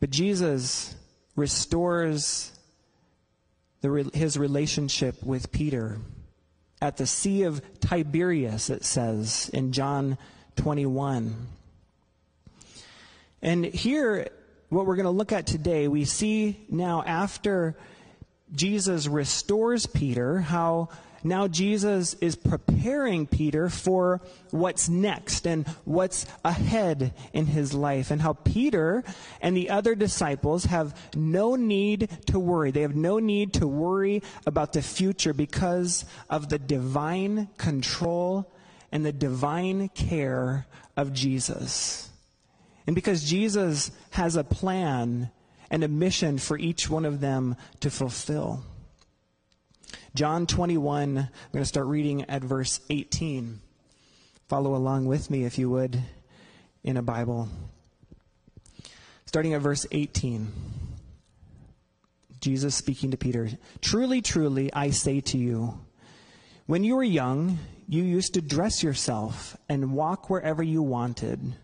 But 0.01 0.09
Jesus 0.09 0.97
restores 1.37 2.51
the, 3.83 4.11
his 4.15 4.39
relationship 4.39 5.23
with 5.23 5.53
Peter 5.53 5.99
at 6.81 6.97
the 6.97 7.07
Sea 7.07 7.43
of 7.43 7.61
Tiberias, 7.79 8.71
it 8.71 8.83
says 8.83 9.51
in 9.53 9.73
John 9.73 10.17
21. 10.57 11.47
And 13.43 13.67
here, 13.67 14.31
what 14.71 14.87
we're 14.87 14.97
going 14.97 15.05
to 15.05 15.11
look 15.11 15.33
at 15.33 15.47
today, 15.47 15.89
we 15.89 16.07
see 16.07 16.65
now 16.71 17.03
after 17.07 17.77
Jesus 18.53 19.07
restores 19.07 19.87
Peter, 19.87 20.41
how 20.41 20.89
now 21.27 21.49
Jesus 21.49 22.15
is 22.21 22.37
preparing 22.37 23.27
Peter 23.27 23.71
for 23.71 24.21
what's 24.51 24.91
next 24.91 25.47
and 25.47 25.67
what's 25.85 26.27
ahead 26.45 27.15
in 27.33 27.47
his 27.47 27.73
life, 27.73 28.11
and 28.11 28.21
how 28.21 28.35
Peter 28.35 29.03
and 29.41 29.57
the 29.57 29.71
other 29.71 29.95
disciples 29.95 30.67
have 30.67 30.95
no 31.17 31.57
need 31.57 32.11
to 32.27 32.39
worry. 32.39 32.71
They 32.71 32.83
have 32.83 32.95
no 32.95 33.19
need 33.19 33.55
to 33.55 33.67
worry 33.67 34.23
about 34.47 34.75
the 34.75 34.83
future 34.83 35.33
because 35.33 36.05
of 36.29 36.51
the 36.51 36.59
divine 36.59 37.49
control 37.57 38.53
and 38.93 39.05
the 39.05 39.13
divine 39.13 39.89
care 39.89 40.67
of 40.95 41.15
Jesus. 41.15 42.11
And 42.87 42.95
because 42.95 43.25
Jesus 43.25 43.91
has 44.11 44.37
a 44.37 44.45
plan 44.45 45.31
and 45.71 45.85
a 45.85 45.89
mission 45.89 46.39
for 46.39 46.59
each 46.59 46.89
one 46.89 47.05
of 47.05 47.21
them 47.21 47.57
to 47.81 47.91
fulfill. 47.91 48.63
John 50.15 50.47
21, 50.47 51.19
I'm 51.19 51.29
going 51.53 51.63
to 51.63 51.65
start 51.65 51.87
reading 51.87 52.23
at 52.25 52.43
verse 52.43 52.81
18. 52.91 53.61
Follow 54.49 54.75
along 54.75 55.07
with 55.07 55.31
me, 55.31 55.45
if 55.45 55.59
you 55.59 55.71
would, 55.71 56.01
in 56.83 56.97
a 56.97 57.03
Bible. 57.03 57.49
Starting 59.27 59.55
at 59.55 59.61
verse 59.61 59.87
18. 59.91 60.53
Jesus 62.41 62.75
speaking 62.75 63.11
to 63.11 63.17
Peter 63.17 63.49
Truly, 63.81 64.21
truly, 64.21 64.73
I 64.73 64.91
say 64.91 65.21
to 65.23 65.39
you, 65.39 65.81
when 66.67 66.85
you 66.85 66.97
were 66.97 67.03
young, 67.03 67.59
you 67.89 68.03
used 68.03 68.35
to 68.35 68.41
dress 68.41 68.83
yourself 68.83 69.57
and 69.69 69.95
walk 69.95 70.31
wherever 70.31 70.63
you 70.63 70.83
wanted. 70.83 71.55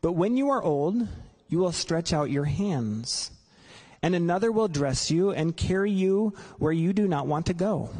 But 0.00 0.12
when 0.12 0.36
you 0.36 0.50
are 0.50 0.62
old, 0.62 1.06
you 1.54 1.60
will 1.60 1.70
stretch 1.70 2.12
out 2.12 2.32
your 2.32 2.46
hands, 2.46 3.30
and 4.02 4.12
another 4.12 4.50
will 4.50 4.66
dress 4.66 5.08
you 5.08 5.30
and 5.30 5.56
carry 5.56 5.92
you 5.92 6.34
where 6.58 6.72
you 6.72 6.92
do 6.92 7.06
not 7.06 7.28
want 7.28 7.46
to 7.46 7.54
go. 7.54 7.90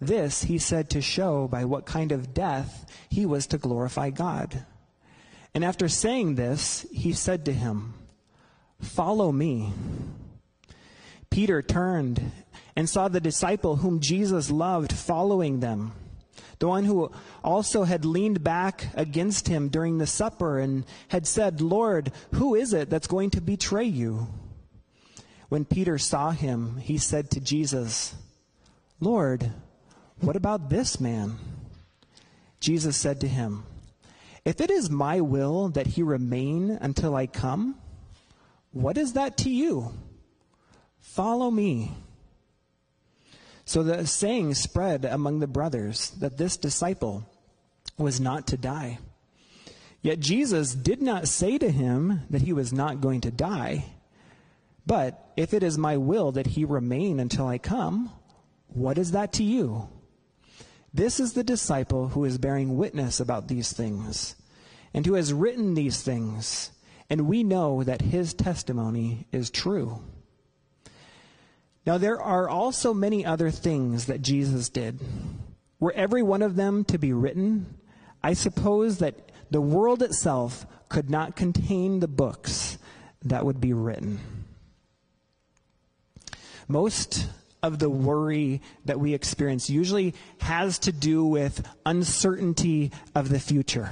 This 0.00 0.42
he 0.42 0.58
said 0.58 0.90
to 0.90 1.00
show 1.00 1.46
by 1.46 1.64
what 1.66 1.86
kind 1.86 2.10
of 2.10 2.34
death 2.34 2.84
he 3.08 3.24
was 3.24 3.46
to 3.46 3.58
glorify 3.58 4.10
God. 4.10 4.66
And 5.54 5.64
after 5.64 5.86
saying 5.86 6.34
this, 6.34 6.84
he 6.92 7.12
said 7.12 7.44
to 7.44 7.52
him, 7.52 7.94
Follow 8.80 9.30
me. 9.30 9.72
Peter 11.30 11.62
turned 11.62 12.32
and 12.74 12.88
saw 12.88 13.06
the 13.06 13.20
disciple 13.20 13.76
whom 13.76 14.00
Jesus 14.00 14.50
loved 14.50 14.92
following 14.92 15.60
them, 15.60 15.92
the 16.58 16.68
one 16.68 16.84
who 16.84 17.10
also 17.44 17.84
had 17.84 18.04
leaned 18.04 18.42
back 18.42 18.88
against 18.94 19.48
him 19.48 19.68
during 19.68 19.98
the 19.98 20.06
supper 20.06 20.58
and 20.58 20.84
had 21.08 21.26
said, 21.26 21.60
Lord, 21.60 22.12
who 22.34 22.54
is 22.54 22.72
it 22.72 22.90
that's 22.90 23.06
going 23.06 23.30
to 23.30 23.40
betray 23.40 23.84
you? 23.84 24.28
When 25.48 25.64
Peter 25.64 25.98
saw 25.98 26.30
him, 26.30 26.76
he 26.78 26.98
said 26.98 27.30
to 27.30 27.40
Jesus, 27.40 28.14
Lord, 29.00 29.52
what 30.20 30.36
about 30.36 30.68
this 30.68 31.00
man? 31.00 31.38
Jesus 32.60 32.96
said 32.96 33.20
to 33.20 33.28
him, 33.28 33.62
If 34.44 34.60
it 34.60 34.70
is 34.70 34.90
my 34.90 35.20
will 35.20 35.68
that 35.70 35.86
he 35.86 36.02
remain 36.02 36.70
until 36.70 37.14
I 37.14 37.28
come, 37.28 37.76
what 38.72 38.98
is 38.98 39.12
that 39.12 39.36
to 39.38 39.50
you? 39.50 39.94
Follow 40.98 41.50
me. 41.50 41.92
So 43.68 43.82
the 43.82 44.06
saying 44.06 44.54
spread 44.54 45.04
among 45.04 45.40
the 45.40 45.46
brothers 45.46 46.08
that 46.20 46.38
this 46.38 46.56
disciple 46.56 47.28
was 47.98 48.18
not 48.18 48.46
to 48.46 48.56
die. 48.56 48.98
Yet 50.00 50.20
Jesus 50.20 50.74
did 50.74 51.02
not 51.02 51.28
say 51.28 51.58
to 51.58 51.70
him 51.70 52.22
that 52.30 52.40
he 52.40 52.54
was 52.54 52.72
not 52.72 53.02
going 53.02 53.20
to 53.20 53.30
die. 53.30 53.84
But 54.86 55.32
if 55.36 55.52
it 55.52 55.62
is 55.62 55.76
my 55.76 55.98
will 55.98 56.32
that 56.32 56.46
he 56.46 56.64
remain 56.64 57.20
until 57.20 57.46
I 57.46 57.58
come, 57.58 58.10
what 58.68 58.96
is 58.96 59.10
that 59.10 59.34
to 59.34 59.44
you? 59.44 59.90
This 60.94 61.20
is 61.20 61.34
the 61.34 61.44
disciple 61.44 62.08
who 62.08 62.24
is 62.24 62.38
bearing 62.38 62.78
witness 62.78 63.20
about 63.20 63.48
these 63.48 63.70
things, 63.74 64.34
and 64.94 65.04
who 65.04 65.12
has 65.12 65.34
written 65.34 65.74
these 65.74 66.00
things, 66.00 66.70
and 67.10 67.28
we 67.28 67.44
know 67.44 67.84
that 67.84 68.00
his 68.00 68.32
testimony 68.32 69.26
is 69.30 69.50
true. 69.50 70.00
Now, 71.88 71.96
there 71.96 72.20
are 72.20 72.50
also 72.50 72.92
many 72.92 73.24
other 73.24 73.50
things 73.50 74.04
that 74.08 74.20
Jesus 74.20 74.68
did. 74.68 75.00
Were 75.80 75.94
every 75.94 76.22
one 76.22 76.42
of 76.42 76.54
them 76.54 76.84
to 76.84 76.98
be 76.98 77.14
written, 77.14 77.78
I 78.22 78.34
suppose 78.34 78.98
that 78.98 79.32
the 79.50 79.62
world 79.62 80.02
itself 80.02 80.66
could 80.90 81.08
not 81.08 81.34
contain 81.34 82.00
the 82.00 82.06
books 82.06 82.76
that 83.24 83.46
would 83.46 83.58
be 83.58 83.72
written. 83.72 84.20
Most 86.68 87.26
of 87.62 87.78
the 87.78 87.88
worry 87.88 88.60
that 88.84 89.00
we 89.00 89.14
experience 89.14 89.70
usually 89.70 90.12
has 90.42 90.78
to 90.80 90.92
do 90.92 91.24
with 91.24 91.66
uncertainty 91.86 92.92
of 93.14 93.30
the 93.30 93.40
future. 93.40 93.88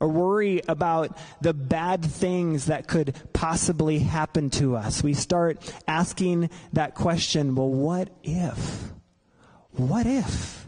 Or 0.00 0.08
worry 0.08 0.62
about 0.68 1.18
the 1.40 1.52
bad 1.52 2.04
things 2.04 2.66
that 2.66 2.86
could 2.86 3.16
possibly 3.32 3.98
happen 3.98 4.50
to 4.50 4.76
us. 4.76 5.02
We 5.02 5.14
start 5.14 5.72
asking 5.88 6.50
that 6.72 6.94
question, 6.94 7.56
well, 7.56 7.70
what 7.70 8.08
if? 8.22 8.92
What 9.72 10.06
if? 10.06 10.66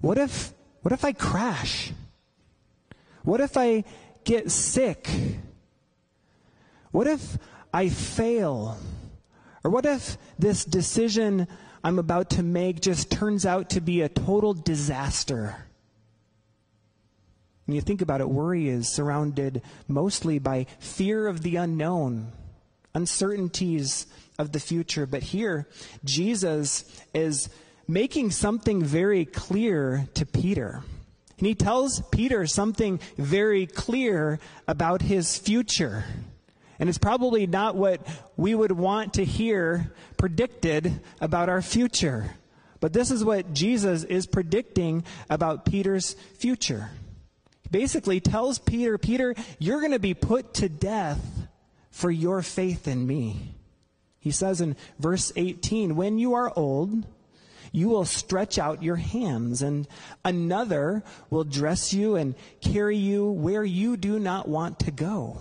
What 0.00 0.18
if, 0.18 0.52
what 0.82 0.92
if 0.92 1.04
I 1.04 1.12
crash? 1.12 1.92
What 3.22 3.40
if 3.40 3.56
I 3.56 3.84
get 4.24 4.50
sick? 4.50 5.08
What 6.92 7.06
if 7.06 7.38
I 7.72 7.88
fail? 7.88 8.78
Or 9.64 9.70
what 9.70 9.84
if 9.84 10.16
this 10.38 10.64
decision 10.64 11.48
I'm 11.82 11.98
about 11.98 12.30
to 12.30 12.42
make 12.42 12.80
just 12.80 13.10
turns 13.10 13.44
out 13.44 13.70
to 13.70 13.80
be 13.80 14.00
a 14.02 14.08
total 14.08 14.54
disaster? 14.54 15.67
When 17.68 17.74
you 17.74 17.82
think 17.82 18.00
about 18.00 18.22
it, 18.22 18.30
worry 18.30 18.66
is 18.66 18.88
surrounded 18.88 19.60
mostly 19.88 20.38
by 20.38 20.64
fear 20.78 21.26
of 21.26 21.42
the 21.42 21.56
unknown, 21.56 22.32
uncertainties 22.94 24.06
of 24.38 24.52
the 24.52 24.58
future. 24.58 25.04
But 25.04 25.22
here, 25.22 25.68
Jesus 26.02 26.86
is 27.12 27.50
making 27.86 28.30
something 28.30 28.82
very 28.82 29.26
clear 29.26 30.08
to 30.14 30.24
Peter. 30.24 30.82
And 31.36 31.46
he 31.46 31.54
tells 31.54 32.00
Peter 32.10 32.46
something 32.46 33.00
very 33.18 33.66
clear 33.66 34.40
about 34.66 35.02
his 35.02 35.36
future. 35.36 36.06
And 36.78 36.88
it's 36.88 36.96
probably 36.96 37.46
not 37.46 37.76
what 37.76 38.00
we 38.38 38.54
would 38.54 38.72
want 38.72 39.12
to 39.14 39.26
hear 39.26 39.92
predicted 40.16 41.02
about 41.20 41.50
our 41.50 41.60
future. 41.60 42.30
But 42.80 42.94
this 42.94 43.10
is 43.10 43.22
what 43.22 43.52
Jesus 43.52 44.04
is 44.04 44.26
predicting 44.26 45.04
about 45.28 45.66
Peter's 45.66 46.14
future. 46.38 46.88
Basically 47.70 48.20
tells 48.20 48.58
Peter, 48.58 48.98
Peter, 48.98 49.34
you're 49.58 49.80
going 49.80 49.92
to 49.92 49.98
be 49.98 50.14
put 50.14 50.54
to 50.54 50.68
death 50.68 51.20
for 51.90 52.10
your 52.10 52.42
faith 52.42 52.88
in 52.88 53.06
me. 53.06 53.54
He 54.20 54.30
says 54.30 54.60
in 54.60 54.76
verse 54.98 55.32
18, 55.36 55.96
when 55.96 56.18
you 56.18 56.34
are 56.34 56.52
old, 56.56 57.06
you 57.72 57.88
will 57.88 58.04
stretch 58.04 58.58
out 58.58 58.82
your 58.82 58.96
hands, 58.96 59.62
and 59.62 59.86
another 60.24 61.02
will 61.30 61.44
dress 61.44 61.92
you 61.92 62.16
and 62.16 62.34
carry 62.60 62.96
you 62.96 63.30
where 63.30 63.64
you 63.64 63.96
do 63.96 64.18
not 64.18 64.48
want 64.48 64.80
to 64.80 64.90
go. 64.90 65.38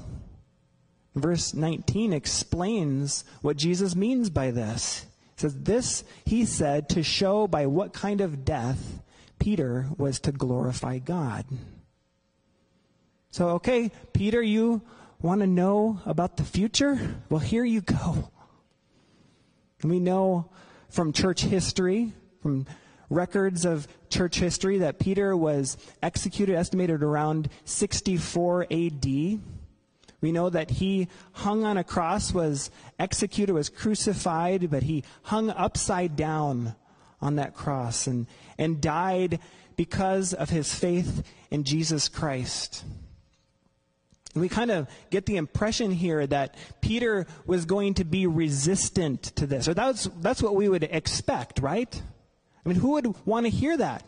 Verse 1.15 1.53
19 1.53 2.13
explains 2.13 3.23
what 3.41 3.57
Jesus 3.57 3.95
means 3.95 4.29
by 4.29 4.51
this. 4.51 5.05
It 5.33 5.41
says, 5.41 5.55
This 5.55 6.03
he 6.25 6.45
said 6.45 6.89
to 6.89 7.01
show 7.01 7.47
by 7.47 7.65
what 7.65 7.93
kind 7.93 8.21
of 8.21 8.45
death 8.45 9.01
Peter 9.39 9.87
was 9.97 10.19
to 10.21 10.31
glorify 10.31 10.99
God. 10.99 11.45
So, 13.37 13.49
okay, 13.49 13.91
Peter, 14.13 14.41
you 14.41 14.81
want 15.21 15.41
to 15.41 15.45
know 15.47 16.01
about 16.07 16.37
the 16.37 16.43
future? 16.43 16.99
Well, 17.29 17.39
here 17.39 17.63
you 17.63 17.81
go. 17.81 18.31
We 19.83 19.99
know 19.99 20.49
from 20.89 21.13
church 21.13 21.43
history, 21.43 22.13
from 22.41 22.65
records 23.11 23.63
of 23.63 23.87
church 24.09 24.39
history, 24.39 24.79
that 24.79 24.97
Peter 24.97 25.37
was 25.37 25.77
executed, 26.01 26.55
estimated 26.55 27.03
around 27.03 27.49
64 27.65 28.65
AD. 28.71 29.05
We 29.05 29.39
know 30.31 30.49
that 30.49 30.71
he 30.71 31.07
hung 31.33 31.63
on 31.63 31.77
a 31.77 31.83
cross, 31.83 32.33
was 32.33 32.71
executed, 32.97 33.53
was 33.53 33.69
crucified, 33.69 34.71
but 34.71 34.81
he 34.81 35.03
hung 35.21 35.51
upside 35.51 36.15
down 36.15 36.73
on 37.21 37.35
that 37.35 37.53
cross 37.53 38.07
and, 38.07 38.25
and 38.57 38.81
died 38.81 39.37
because 39.75 40.33
of 40.33 40.49
his 40.49 40.73
faith 40.73 41.21
in 41.51 41.65
Jesus 41.65 42.09
Christ. 42.09 42.83
And 44.37 44.41
we 44.41 44.49
kind 44.49 44.71
of 44.71 44.87
get 45.09 45.25
the 45.25 45.37
impression 45.37 45.91
here 45.91 46.25
that 46.27 46.55
Peter 46.79 47.25
was 47.45 47.65
going 47.65 47.95
to 47.95 48.05
be 48.05 48.27
resistant 48.27 49.23
to 49.37 49.47
this, 49.47 49.67
or 49.67 49.73
that's, 49.73 50.09
that's 50.21 50.41
what 50.41 50.55
we 50.55 50.69
would 50.69 50.83
expect, 50.83 51.59
right? 51.59 52.01
I 52.65 52.69
mean, 52.69 52.77
who 52.77 52.91
would 52.91 53.25
want 53.25 53.45
to 53.45 53.49
hear 53.49 53.75
that? 53.77 54.03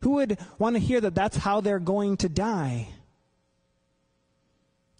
Who 0.00 0.12
would 0.12 0.38
want 0.58 0.76
to 0.76 0.80
hear 0.80 1.00
that 1.00 1.14
that's 1.14 1.36
how 1.36 1.60
they're 1.60 1.78
going 1.78 2.16
to 2.18 2.28
die? 2.28 2.88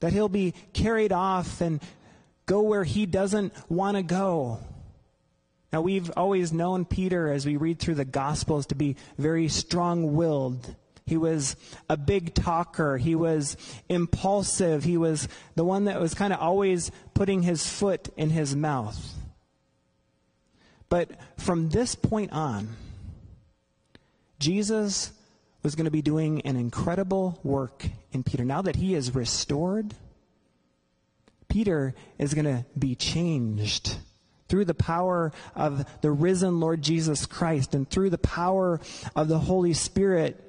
that 0.04 0.12
he'll 0.12 0.28
be 0.28 0.52
carried 0.74 1.12
off 1.12 1.62
and 1.62 1.80
go 2.44 2.60
where 2.60 2.84
he 2.84 3.06
doesn't 3.06 3.54
want 3.70 3.96
to 3.96 4.02
go. 4.02 4.60
Now, 5.72 5.80
we've 5.80 6.10
always 6.14 6.52
known 6.52 6.84
Peter, 6.84 7.32
as 7.32 7.46
we 7.46 7.56
read 7.56 7.78
through 7.78 7.94
the 7.94 8.04
Gospels, 8.04 8.66
to 8.66 8.74
be 8.74 8.96
very 9.16 9.48
strong 9.48 10.14
willed. 10.14 10.76
He 11.06 11.16
was 11.16 11.56
a 11.88 11.96
big 11.96 12.34
talker. 12.34 12.96
He 12.96 13.14
was 13.14 13.56
impulsive. 13.88 14.84
He 14.84 14.96
was 14.96 15.28
the 15.54 15.64
one 15.64 15.84
that 15.84 16.00
was 16.00 16.14
kind 16.14 16.32
of 16.32 16.40
always 16.40 16.90
putting 17.12 17.42
his 17.42 17.68
foot 17.68 18.08
in 18.16 18.30
his 18.30 18.56
mouth. 18.56 19.12
But 20.88 21.10
from 21.36 21.70
this 21.70 21.94
point 21.94 22.32
on, 22.32 22.68
Jesus 24.38 25.12
was 25.62 25.74
going 25.74 25.86
to 25.86 25.90
be 25.90 26.02
doing 26.02 26.42
an 26.42 26.56
incredible 26.56 27.40
work 27.42 27.86
in 28.12 28.22
Peter. 28.22 28.44
Now 28.44 28.62
that 28.62 28.76
he 28.76 28.94
is 28.94 29.14
restored, 29.14 29.94
Peter 31.48 31.94
is 32.18 32.34
going 32.34 32.44
to 32.44 32.64
be 32.78 32.94
changed 32.94 33.96
through 34.48 34.66
the 34.66 34.74
power 34.74 35.32
of 35.54 35.84
the 36.02 36.10
risen 36.10 36.60
Lord 36.60 36.82
Jesus 36.82 37.26
Christ 37.26 37.74
and 37.74 37.88
through 37.88 38.10
the 38.10 38.18
power 38.18 38.80
of 39.16 39.28
the 39.28 39.38
Holy 39.38 39.72
Spirit. 39.72 40.43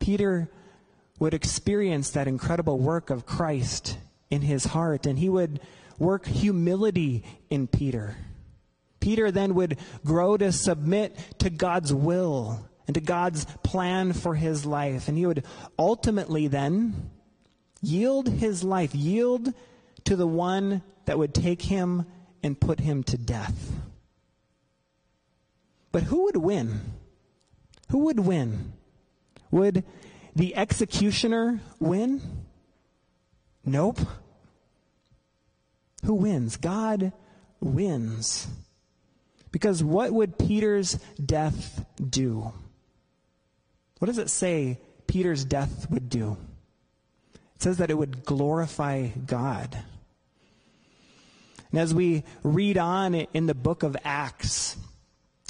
Peter 0.00 0.50
would 1.20 1.34
experience 1.34 2.10
that 2.10 2.26
incredible 2.26 2.78
work 2.78 3.10
of 3.10 3.26
Christ 3.26 3.96
in 4.30 4.42
his 4.42 4.64
heart, 4.64 5.06
and 5.06 5.18
he 5.18 5.28
would 5.28 5.60
work 5.98 6.26
humility 6.26 7.22
in 7.50 7.68
Peter. 7.68 8.16
Peter 8.98 9.30
then 9.30 9.54
would 9.54 9.78
grow 10.04 10.36
to 10.36 10.50
submit 10.50 11.16
to 11.38 11.50
God's 11.50 11.92
will 11.92 12.66
and 12.86 12.94
to 12.94 13.00
God's 13.00 13.44
plan 13.62 14.12
for 14.12 14.34
his 14.34 14.66
life, 14.66 15.08
and 15.08 15.16
he 15.16 15.26
would 15.26 15.44
ultimately 15.78 16.48
then 16.48 17.10
yield 17.82 18.28
his 18.28 18.64
life, 18.64 18.94
yield 18.94 19.52
to 20.04 20.16
the 20.16 20.26
one 20.26 20.82
that 21.04 21.18
would 21.18 21.34
take 21.34 21.62
him 21.62 22.06
and 22.42 22.58
put 22.58 22.80
him 22.80 23.02
to 23.04 23.18
death. 23.18 23.72
But 25.92 26.04
who 26.04 26.24
would 26.24 26.36
win? 26.36 26.80
Who 27.90 27.98
would 28.04 28.20
win? 28.20 28.72
Would 29.50 29.84
the 30.34 30.56
executioner 30.56 31.60
win? 31.78 32.20
Nope. 33.64 33.98
Who 36.04 36.14
wins? 36.14 36.56
God 36.56 37.12
wins. 37.60 38.46
Because 39.52 39.82
what 39.82 40.12
would 40.12 40.38
Peter's 40.38 40.98
death 41.24 41.84
do? 41.98 42.52
What 43.98 44.06
does 44.06 44.18
it 44.18 44.30
say 44.30 44.78
Peter's 45.06 45.44
death 45.44 45.90
would 45.90 46.08
do? 46.08 46.36
It 47.34 47.62
says 47.62 47.78
that 47.78 47.90
it 47.90 47.98
would 47.98 48.24
glorify 48.24 49.08
God. 49.08 49.76
And 51.70 51.80
as 51.80 51.92
we 51.92 52.24
read 52.42 52.78
on 52.78 53.14
in 53.14 53.46
the 53.46 53.54
book 53.54 53.82
of 53.82 53.96
Acts, 54.04 54.76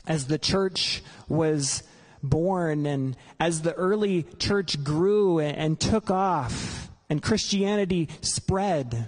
as 0.07 0.27
the 0.27 0.39
church 0.39 1.03
was 1.29 1.83
born 2.23 2.87
and 2.87 3.17
as 3.39 3.63
the 3.63 3.75
early 3.75 4.25
church 4.39 4.83
grew 4.85 5.39
and 5.39 5.79
took 5.79 6.11
off 6.11 6.91
and 7.09 7.23
Christianity 7.23 8.09
spread, 8.21 9.07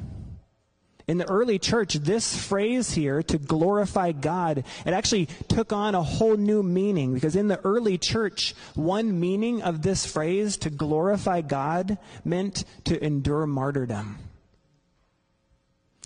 in 1.09 1.19
the 1.19 1.29
early 1.29 1.59
church, 1.59 1.95
this 1.95 2.37
phrase 2.37 2.93
here, 2.93 3.23
to 3.25 3.39
glorify 3.39 4.13
God, 4.13 4.65
it 4.87 4.93
actually 4.93 5.27
took 5.49 5.73
on 5.73 5.95
a 5.95 6.03
whole 6.03 6.37
new 6.37 6.63
meaning 6.63 7.13
because 7.13 7.37
in 7.37 7.49
the 7.49 7.61
early 7.65 7.99
church, 7.99 8.55
one 8.75 9.19
meaning 9.19 9.63
of 9.63 9.83
this 9.83 10.07
phrase, 10.07 10.57
to 10.59 10.71
glorify 10.71 11.41
God, 11.41 11.99
meant 12.25 12.65
to 12.85 13.05
endure 13.05 13.47
martyrdom. 13.47 14.19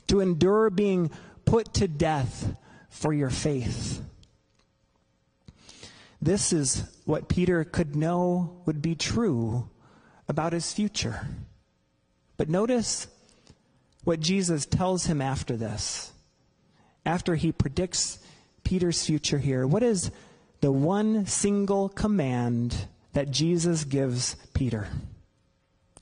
To 0.09 0.21
endure 0.21 0.71
being 0.71 1.11
put 1.45 1.75
to 1.75 1.89
death 1.89 2.57
for 2.89 3.13
your 3.13 3.31
faith. 3.31 4.03
This 6.23 6.53
is 6.53 6.83
what 7.07 7.29
Peter 7.29 7.65
could 7.65 7.97
know 7.97 8.61
would 8.67 8.83
be 8.83 8.97
true 8.97 9.71
about 10.29 10.53
his 10.53 10.73
future. 10.73 11.27
But 12.37 12.51
notice 12.51 13.07
what 14.05 14.21
Jesus 14.21 14.67
tells 14.67 15.07
him 15.07 15.23
after 15.23 15.57
this. 15.57 16.13
After 17.07 17.37
he 17.37 17.53
predicts 17.53 18.19
Peter's 18.65 19.07
future 19.07 19.39
here, 19.39 19.67
what 19.67 19.85
is 19.85 20.11
the 20.61 20.73
one 20.73 21.27
single 21.27 21.89
command 21.89 22.77
that 23.13 23.31
Jesus 23.31 23.85
gives 23.85 24.35
Peter? 24.53 24.89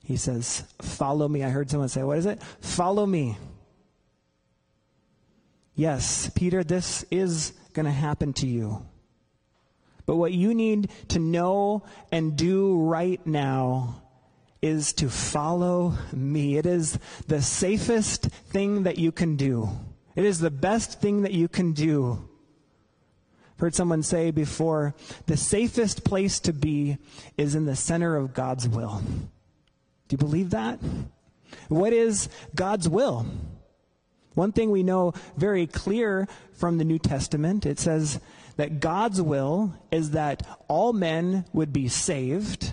He 0.03 0.17
says, 0.17 0.63
Follow 0.81 1.27
me. 1.27 1.43
I 1.43 1.49
heard 1.49 1.69
someone 1.69 1.89
say, 1.89 2.01
What 2.01 2.17
is 2.17 2.25
it? 2.25 2.41
Follow 2.61 3.05
me. 3.05 3.37
Yes, 5.75 6.31
Peter, 6.33 6.63
this 6.63 7.05
is 7.11 7.53
going 7.73 7.85
to 7.85 7.91
happen 7.91 8.33
to 8.33 8.47
you. 8.47 8.83
But 10.05 10.17
what 10.17 10.33
you 10.33 10.53
need 10.53 10.89
to 11.09 11.19
know 11.19 11.83
and 12.11 12.35
do 12.35 12.77
right 12.77 13.25
now 13.25 14.01
is 14.61 14.93
to 14.93 15.09
follow 15.09 15.95
me. 16.11 16.57
It 16.57 16.65
is 16.65 16.97
the 17.27 17.41
safest 17.41 18.25
thing 18.25 18.83
that 18.83 18.97
you 18.97 19.11
can 19.11 19.35
do. 19.35 19.69
It 20.15 20.25
is 20.25 20.39
the 20.39 20.51
best 20.51 21.01
thing 21.01 21.23
that 21.23 21.33
you 21.33 21.47
can 21.47 21.73
do. 21.73 22.27
I've 23.53 23.59
heard 23.59 23.75
someone 23.75 24.03
say 24.03 24.31
before, 24.31 24.95
the 25.27 25.37
safest 25.37 26.03
place 26.03 26.39
to 26.41 26.53
be 26.53 26.97
is 27.37 27.55
in 27.55 27.65
the 27.65 27.75
center 27.75 28.15
of 28.15 28.33
God's 28.33 28.67
will. 28.67 29.01
Do 30.07 30.13
you 30.13 30.17
believe 30.17 30.51
that? 30.51 30.79
What 31.67 31.93
is 31.93 32.29
God's 32.53 32.89
will? 32.89 33.25
One 34.33 34.51
thing 34.51 34.71
we 34.71 34.83
know 34.83 35.13
very 35.37 35.67
clear 35.67 36.27
from 36.53 36.77
the 36.77 36.83
New 36.83 36.99
Testament, 36.99 37.65
it 37.65 37.79
says 37.79 38.19
that 38.57 38.79
God's 38.79 39.21
will 39.21 39.73
is 39.91 40.11
that 40.11 40.45
all 40.67 40.93
men 40.93 41.45
would 41.53 41.73
be 41.73 41.87
saved 41.87 42.71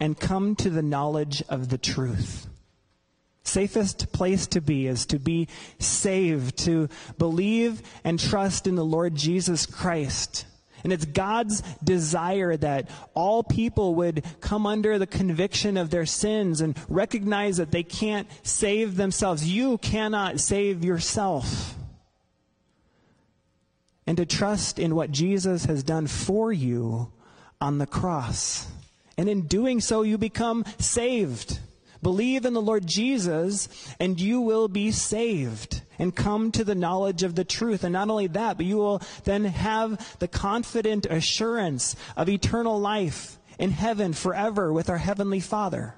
and 0.00 0.18
come 0.18 0.56
to 0.56 0.70
the 0.70 0.82
knowledge 0.82 1.42
of 1.48 1.68
the 1.68 1.78
truth. 1.78 2.48
Safest 3.44 4.12
place 4.12 4.46
to 4.48 4.60
be 4.60 4.86
is 4.86 5.06
to 5.06 5.18
be 5.18 5.48
saved, 5.78 6.58
to 6.58 6.88
believe 7.18 7.82
and 8.04 8.18
trust 8.18 8.66
in 8.66 8.76
the 8.76 8.84
Lord 8.84 9.14
Jesus 9.14 9.66
Christ. 9.66 10.46
And 10.84 10.92
it's 10.92 11.04
God's 11.04 11.62
desire 11.82 12.56
that 12.56 12.90
all 13.14 13.42
people 13.42 13.94
would 13.96 14.24
come 14.40 14.66
under 14.66 14.98
the 14.98 15.06
conviction 15.06 15.76
of 15.76 15.90
their 15.90 16.06
sins 16.06 16.60
and 16.60 16.76
recognize 16.88 17.58
that 17.58 17.70
they 17.70 17.84
can't 17.84 18.28
save 18.42 18.96
themselves. 18.96 19.46
You 19.46 19.78
cannot 19.78 20.40
save 20.40 20.84
yourself 20.84 21.76
and 24.06 24.16
to 24.16 24.26
trust 24.26 24.78
in 24.78 24.94
what 24.94 25.10
Jesus 25.10 25.64
has 25.66 25.82
done 25.82 26.06
for 26.06 26.52
you 26.52 27.12
on 27.60 27.78
the 27.78 27.86
cross. 27.86 28.66
And 29.16 29.28
in 29.28 29.42
doing 29.42 29.80
so, 29.80 30.02
you 30.02 30.18
become 30.18 30.64
saved. 30.78 31.60
Believe 32.02 32.44
in 32.44 32.52
the 32.52 32.62
Lord 32.62 32.84
Jesus, 32.84 33.68
and 34.00 34.20
you 34.20 34.40
will 34.40 34.66
be 34.66 34.90
saved 34.90 35.82
and 36.00 36.14
come 36.14 36.50
to 36.52 36.64
the 36.64 36.74
knowledge 36.74 37.22
of 37.22 37.36
the 37.36 37.44
truth. 37.44 37.84
And 37.84 37.92
not 37.92 38.10
only 38.10 38.26
that, 38.28 38.56
but 38.56 38.66
you 38.66 38.78
will 38.78 39.00
then 39.22 39.44
have 39.44 40.18
the 40.18 40.26
confident 40.26 41.06
assurance 41.06 41.94
of 42.16 42.28
eternal 42.28 42.80
life 42.80 43.38
in 43.58 43.70
heaven 43.70 44.12
forever 44.12 44.72
with 44.72 44.90
our 44.90 44.98
Heavenly 44.98 45.38
Father. 45.38 45.94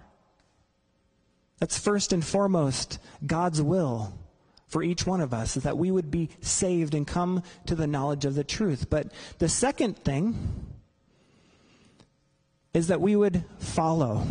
That's 1.59 1.79
first 1.79 2.13
and 2.13 2.23
foremost 2.23 2.99
God's 3.25 3.63
will 3.63 4.13
for 4.75 4.83
each 4.83 5.07
one 5.07 5.21
of 5.21 5.33
us 5.33 5.57
is 5.57 5.63
that 5.63 5.79
we 5.79 5.93
would 5.93 6.11
be 6.11 6.29
saved 6.41 6.97
and 6.97 7.07
come 7.07 7.45
to 7.65 7.77
the 7.77 7.87
knowledge 7.87 8.25
of 8.25 8.35
the 8.35 8.43
truth. 8.43 8.91
But 8.91 9.13
the 9.39 9.49
second 9.49 9.97
thing 9.97 10.37
is 12.73 12.89
that 12.89 13.01
we 13.01 13.15
would 13.15 13.45
follow. 13.61 14.27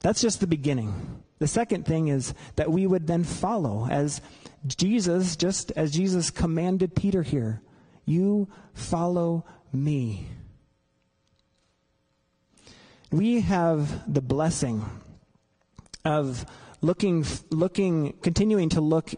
That's 0.00 0.20
just 0.20 0.40
the 0.40 0.46
beginning. 0.46 1.22
The 1.38 1.46
second 1.46 1.86
thing 1.86 2.08
is 2.08 2.34
that 2.56 2.70
we 2.70 2.86
would 2.86 3.06
then 3.06 3.24
follow 3.24 3.88
as 3.90 4.20
Jesus, 4.66 5.36
just 5.36 5.70
as 5.70 5.90
Jesus 5.90 6.28
commanded 6.28 6.94
Peter 6.94 7.22
here, 7.22 7.62
you 8.04 8.48
follow 8.74 9.46
me. 9.72 10.26
We 13.10 13.40
have 13.40 14.12
the 14.12 14.20
blessing 14.20 14.84
of 16.04 16.44
looking, 16.82 17.24
looking, 17.48 18.12
continuing 18.20 18.68
to 18.68 18.82
look 18.82 19.14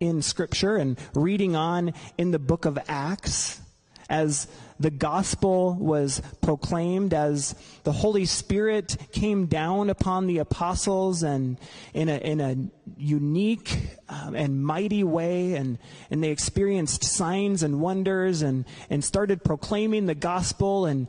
in 0.00 0.22
Scripture 0.22 0.76
and 0.76 0.98
reading 1.14 1.56
on 1.56 1.94
in 2.18 2.30
the 2.30 2.38
book 2.38 2.64
of 2.64 2.78
Acts 2.88 3.60
as 4.08 4.46
the 4.78 4.90
gospel 4.90 5.74
was 5.74 6.20
proclaimed, 6.42 7.14
as 7.14 7.54
the 7.84 7.92
Holy 7.92 8.24
Spirit 8.24 8.96
came 9.12 9.46
down 9.46 9.88
upon 9.88 10.26
the 10.26 10.38
apostles 10.38 11.22
and 11.22 11.58
in 11.94 12.08
a, 12.08 12.16
in 12.16 12.40
a 12.40 12.56
unique 12.96 13.78
um, 14.08 14.34
and 14.34 14.64
mighty 14.64 15.04
way, 15.04 15.54
and, 15.54 15.78
and 16.10 16.22
they 16.22 16.30
experienced 16.30 17.04
signs 17.04 17.62
and 17.62 17.80
wonders 17.80 18.42
and, 18.42 18.64
and 18.90 19.04
started 19.04 19.44
proclaiming 19.44 20.06
the 20.06 20.14
gospel 20.14 20.86
and 20.86 21.08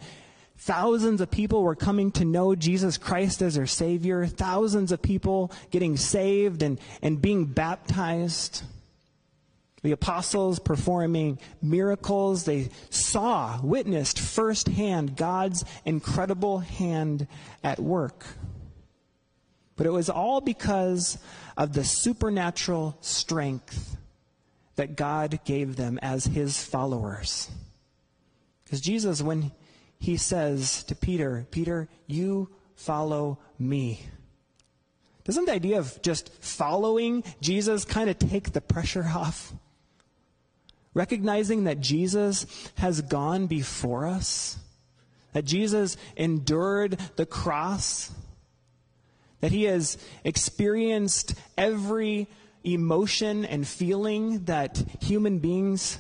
Thousands 0.58 1.20
of 1.20 1.30
people 1.30 1.64
were 1.64 1.76
coming 1.76 2.12
to 2.14 2.24
know 2.24 2.56
Jesus 2.56 2.98
Christ 2.98 3.42
as 3.42 3.56
their 3.56 3.68
Savior. 3.68 4.26
Thousands 4.26 4.94
of 4.94 5.02
people 5.02 5.52
getting 5.70 5.98
saved 5.98 6.64
and, 6.64 6.80
and 7.02 7.22
being 7.22 7.46
baptized 7.46 8.64
the 9.86 9.92
apostles 9.92 10.58
performing 10.58 11.38
miracles. 11.62 12.46
They 12.46 12.70
saw, 12.90 13.62
witnessed 13.62 14.20
firsthand 14.20 15.16
God's 15.16 15.64
incredible 15.86 16.58
hand 16.58 17.28
at 17.64 17.80
work. 17.80 18.26
But 19.76 19.86
it 19.86 19.92
was 19.92 20.10
all 20.10 20.42
because 20.42 21.20
of 21.56 21.74
the 21.74 21.84
supernatural 21.84 22.98
strength 23.02 23.96
that 24.76 24.96
God 24.96 25.40
gave 25.46 25.76
them 25.76 26.00
as 26.02 26.26
his 26.26 26.64
followers. 26.64 27.52
Because 28.64 28.82
Jesus, 28.82 29.22
when 29.22 29.52
he 30.00 30.18
says 30.18 30.84
to 30.86 30.96
Peter, 30.96 31.46
Peter, 31.52 31.90
you 32.08 32.50
follow 32.74 33.38
me. 33.60 34.02
Doesn't 35.26 35.46
the 35.46 35.54
idea 35.54 35.78
of 35.78 36.02
just 36.02 36.32
following 36.42 37.24
Jesus 37.40 37.86
kind 37.86 38.10
of 38.10 38.18
take 38.18 38.54
the 38.54 38.62
pressure 38.62 39.06
off? 39.16 39.54
Recognizing 40.96 41.66
that 41.66 41.80
Jesus 41.80 42.48
has 42.78 43.02
gone 43.02 43.46
before 43.46 44.08
us, 44.08 44.58
that 45.34 45.46
Jesus 45.46 45.98
endured 46.16 46.98
the 47.18 47.26
cross, 47.28 48.12
that 49.42 49.52
he 49.52 49.66
has 49.66 50.00
experienced 50.24 51.36
every 51.56 52.28
emotion 52.64 53.46
and 53.46 53.68
feeling 53.68 54.46
that 54.46 54.84
human 55.02 55.38
beings 55.38 56.00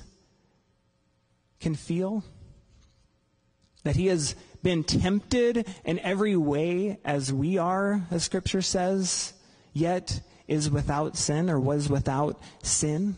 can 1.59 1.75
feel, 1.75 2.23
that 3.83 3.95
he 3.95 4.07
has 4.07 4.33
been 4.63 4.83
tempted 4.83 5.67
in 5.83 5.99
every 5.99 6.35
way 6.35 6.97
as 7.05 7.31
we 7.31 7.57
are, 7.57 8.01
as 8.09 8.23
Scripture 8.23 8.61
says, 8.61 9.33
yet 9.73 10.21
is 10.47 10.71
without 10.71 11.15
sin 11.17 11.49
or 11.49 11.59
was 11.59 11.89
without 11.89 12.39
sin. 12.63 13.15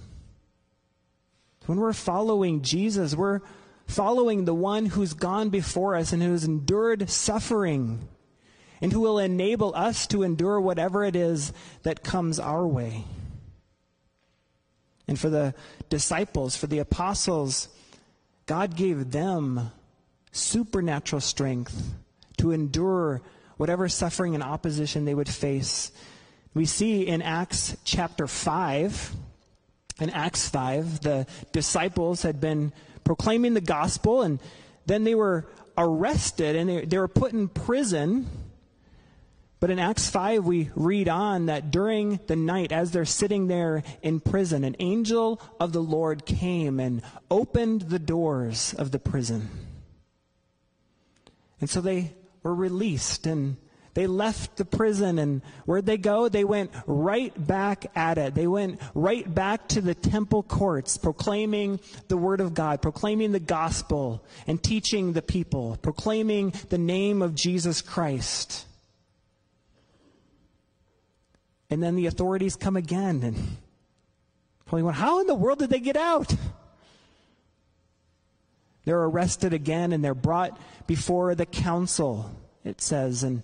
When 1.67 1.79
we're 1.79 1.93
following 1.93 2.61
Jesus, 2.61 3.13
we're 3.13 3.41
following 3.87 4.45
the 4.45 4.53
one 4.53 4.85
who's 4.85 5.13
gone 5.13 5.49
before 5.49 5.95
us 5.95 6.13
and 6.13 6.23
who's 6.23 6.45
endured 6.45 7.09
suffering 7.09 8.07
and 8.81 8.93
who 8.93 9.01
will 9.01 9.19
enable 9.19 9.75
us 9.75 10.07
to 10.07 10.23
endure 10.23 10.61
whatever 10.61 11.03
it 11.03 11.15
is 11.15 11.51
that 11.83 12.03
comes 12.03 12.39
our 12.39 12.65
way. 12.65 13.03
And 15.09 15.19
for 15.19 15.29
the 15.29 15.53
disciples, 15.89 16.55
for 16.55 16.67
the 16.67 16.79
apostles, 16.79 17.67
God 18.45 18.77
gave 18.77 19.11
them 19.11 19.71
supernatural 20.31 21.19
strength 21.19 21.95
to 22.37 22.51
endure 22.51 23.21
whatever 23.57 23.89
suffering 23.89 24.35
and 24.35 24.43
opposition 24.43 25.03
they 25.03 25.15
would 25.15 25.29
face. 25.29 25.91
We 26.53 26.65
see 26.65 27.05
in 27.05 27.21
Acts 27.21 27.75
chapter 27.83 28.25
5, 28.25 29.11
in 29.99 30.09
Acts 30.09 30.47
5, 30.49 31.01
the 31.01 31.27
disciples 31.51 32.21
had 32.21 32.39
been 32.39 32.73
proclaiming 33.03 33.53
the 33.53 33.61
gospel 33.61 34.21
and 34.21 34.39
then 34.85 35.03
they 35.03 35.15
were 35.15 35.47
arrested 35.77 36.55
and 36.55 36.69
they, 36.69 36.85
they 36.85 36.97
were 36.97 37.07
put 37.07 37.33
in 37.33 37.47
prison 37.47 38.27
but 39.59 39.71
in 39.71 39.79
Acts 39.79 40.07
5, 40.09 40.45
we 40.45 40.69
read 40.75 41.09
on 41.09 41.47
that 41.47 41.71
during 41.71 42.19
the 42.27 42.35
night, 42.35 42.71
as 42.71 42.91
they're 42.91 43.05
sitting 43.05 43.47
there 43.47 43.81
in 44.03 44.19
prison, 44.19 44.63
an 44.63 44.75
angel 44.79 45.41
of 45.59 45.73
the 45.73 45.81
Lord 45.81 46.25
came 46.25 46.79
and 46.79 47.01
opened 47.31 47.81
the 47.83 47.99
doors 47.99 48.75
of 48.75 48.91
the 48.91 48.99
prison. 48.99 49.49
And 51.59 51.69
so 51.69 51.81
they 51.81 52.13
were 52.43 52.53
released 52.53 53.25
and 53.25 53.57
they 53.97 54.05
left 54.05 54.57
the 54.57 54.63
prison 54.63 55.17
and 55.17 55.41
where'd 55.65 55.87
they 55.87 55.97
go? 55.97 56.29
They 56.29 56.43
went 56.43 56.69
right 56.85 57.33
back 57.47 57.87
at 57.95 58.19
it. 58.19 58.35
They 58.35 58.45
went 58.45 58.79
right 58.93 59.33
back 59.33 59.69
to 59.69 59.81
the 59.81 59.95
temple 59.95 60.43
courts, 60.43 60.97
proclaiming 60.97 61.79
the 62.07 62.15
word 62.15 62.39
of 62.39 62.53
God, 62.53 62.79
proclaiming 62.79 63.31
the 63.31 63.39
gospel 63.39 64.23
and 64.45 64.61
teaching 64.61 65.13
the 65.13 65.23
people, 65.23 65.79
proclaiming 65.81 66.53
the 66.69 66.77
name 66.77 67.23
of 67.23 67.33
Jesus 67.33 67.81
Christ. 67.81 68.67
And 71.71 71.81
then 71.81 71.95
the 71.95 72.05
authorities 72.05 72.55
come 72.55 72.77
again 72.77 73.23
and 73.23 73.57
probably 74.67 74.83
went, 74.83 74.97
How 74.97 75.21
in 75.21 75.25
the 75.25 75.33
world 75.33 75.57
did 75.57 75.71
they 75.71 75.79
get 75.79 75.97
out? 75.97 76.35
They're 78.85 79.01
arrested 79.01 79.53
again 79.53 79.91
and 79.91 80.05
they're 80.05 80.13
brought 80.13 80.55
before 80.85 81.33
the 81.33 81.47
council, 81.47 82.29
it 82.63 82.79
says. 82.79 83.23
And 83.23 83.41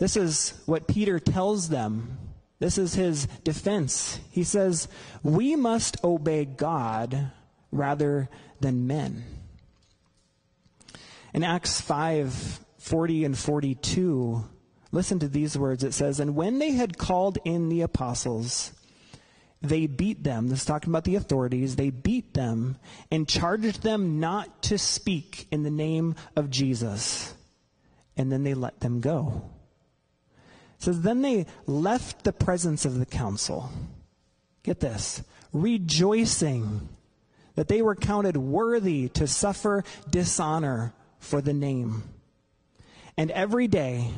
this 0.00 0.16
is 0.16 0.60
what 0.66 0.88
Peter 0.88 1.20
tells 1.20 1.68
them. 1.68 2.18
This 2.58 2.76
is 2.76 2.94
his 2.94 3.26
defense. 3.44 4.18
He 4.32 4.42
says, 4.42 4.88
We 5.22 5.54
must 5.54 6.02
obey 6.02 6.44
God 6.44 7.30
rather 7.70 8.28
than 8.58 8.88
men. 8.88 9.22
In 11.32 11.44
Acts 11.44 11.80
5 11.80 12.60
40 12.78 13.24
and 13.24 13.38
42, 13.38 14.44
Listen 14.92 15.20
to 15.20 15.28
these 15.28 15.56
words. 15.56 15.84
It 15.84 15.94
says, 15.94 16.20
And 16.20 16.34
when 16.34 16.58
they 16.58 16.72
had 16.72 16.98
called 16.98 17.38
in 17.44 17.68
the 17.68 17.82
apostles, 17.82 18.72
they 19.62 19.86
beat 19.86 20.24
them. 20.24 20.48
This 20.48 20.60
is 20.60 20.64
talking 20.64 20.90
about 20.90 21.04
the 21.04 21.16
authorities. 21.16 21.76
They 21.76 21.90
beat 21.90 22.34
them 22.34 22.76
and 23.10 23.28
charged 23.28 23.82
them 23.82 24.18
not 24.18 24.62
to 24.64 24.78
speak 24.78 25.46
in 25.50 25.62
the 25.62 25.70
name 25.70 26.16
of 26.34 26.50
Jesus. 26.50 27.34
And 28.16 28.32
then 28.32 28.42
they 28.42 28.54
let 28.54 28.80
them 28.80 29.00
go. 29.00 29.50
Says, 30.80 31.00
Then 31.00 31.22
they 31.22 31.46
left 31.66 32.24
the 32.24 32.32
presence 32.32 32.84
of 32.84 32.98
the 32.98 33.06
council. 33.06 33.70
Get 34.64 34.80
this 34.80 35.22
rejoicing 35.52 36.88
that 37.54 37.68
they 37.68 37.82
were 37.82 37.94
counted 37.94 38.36
worthy 38.36 39.08
to 39.10 39.26
suffer 39.26 39.84
dishonor 40.10 40.92
for 41.20 41.40
the 41.40 41.54
name. 41.54 42.02
And 43.16 43.30
every 43.30 43.68
day, 43.68 44.10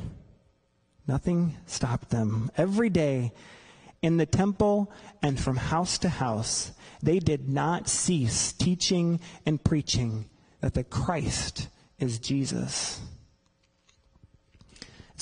Nothing 1.06 1.56
stopped 1.66 2.10
them. 2.10 2.50
Every 2.56 2.88
day 2.88 3.32
in 4.02 4.16
the 4.16 4.26
temple 4.26 4.92
and 5.22 5.38
from 5.38 5.56
house 5.56 5.98
to 5.98 6.08
house, 6.08 6.72
they 7.02 7.18
did 7.18 7.48
not 7.48 7.88
cease 7.88 8.52
teaching 8.52 9.20
and 9.44 9.62
preaching 9.62 10.26
that 10.60 10.74
the 10.74 10.84
Christ 10.84 11.68
is 11.98 12.18
Jesus. 12.18 13.00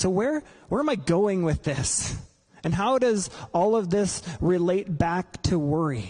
So 0.01 0.09
where, 0.09 0.41
where 0.67 0.81
am 0.81 0.89
I 0.89 0.95
going 0.95 1.43
with 1.43 1.61
this? 1.61 2.17
And 2.63 2.73
how 2.73 2.97
does 2.97 3.29
all 3.53 3.75
of 3.75 3.91
this 3.91 4.23
relate 4.39 4.97
back 4.97 5.43
to 5.43 5.59
worry? 5.59 6.09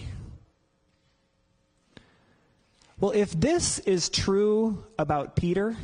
Well, 2.98 3.10
if 3.10 3.38
this 3.38 3.80
is 3.80 4.08
true 4.08 4.82
about 4.98 5.36
Peter, 5.36 5.76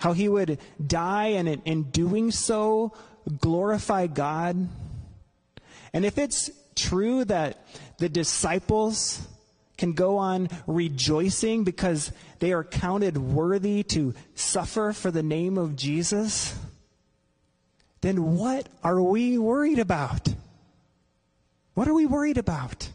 how 0.00 0.12
he 0.12 0.28
would 0.28 0.58
die 0.86 1.28
and 1.28 1.48
in 1.64 1.84
doing 1.84 2.30
so 2.30 2.92
glorify 3.40 4.06
God. 4.06 4.68
And 5.94 6.04
if 6.04 6.18
it's 6.18 6.50
true 6.76 7.24
that 7.24 7.66
the 7.96 8.10
disciples 8.10 9.26
can 9.78 9.92
go 9.92 10.18
on 10.18 10.48
rejoicing 10.66 11.64
because 11.64 12.12
they 12.40 12.52
are 12.52 12.64
counted 12.64 13.16
worthy 13.16 13.82
to 13.84 14.12
suffer 14.34 14.92
for 14.92 15.10
the 15.10 15.22
name 15.22 15.56
of 15.56 15.76
Jesus, 15.76 16.54
then 18.00 18.36
what 18.36 18.68
are 18.84 19.00
we 19.00 19.38
worried 19.38 19.78
about? 19.78 20.28
What 21.74 21.88
are 21.88 21.94
we 21.94 22.06
worried 22.06 22.38
about? 22.38 22.90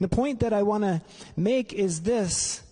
The 0.00 0.08
point 0.08 0.40
that 0.40 0.52
I 0.52 0.62
want 0.64 0.84
to 0.84 1.00
make 1.36 1.72
is 1.72 2.02
this 2.02 2.62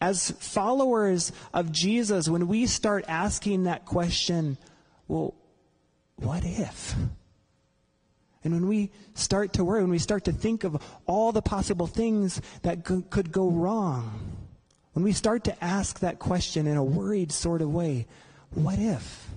as 0.00 0.30
followers 0.30 1.32
of 1.52 1.70
Jesus, 1.70 2.28
when 2.28 2.48
we 2.48 2.66
start 2.66 3.04
asking 3.06 3.64
that 3.64 3.84
question, 3.84 4.56
well, 5.06 5.34
what 6.16 6.44
if? 6.44 6.94
And 8.44 8.52
when 8.54 8.66
we 8.66 8.90
start 9.14 9.52
to 9.54 9.64
worry, 9.64 9.82
when 9.82 9.90
we 9.90 9.98
start 9.98 10.24
to 10.24 10.32
think 10.32 10.64
of 10.64 10.82
all 11.06 11.32
the 11.32 11.42
possible 11.42 11.86
things 11.86 12.40
that 12.62 12.84
could 12.84 13.30
go 13.30 13.48
wrong, 13.48 14.20
when 14.92 15.04
we 15.04 15.12
start 15.12 15.44
to 15.44 15.64
ask 15.64 16.00
that 16.00 16.18
question 16.18 16.66
in 16.66 16.76
a 16.76 16.84
worried 16.84 17.32
sort 17.32 17.62
of 17.62 17.72
way, 17.72 18.06
what 18.50 18.78
if? 18.78 19.28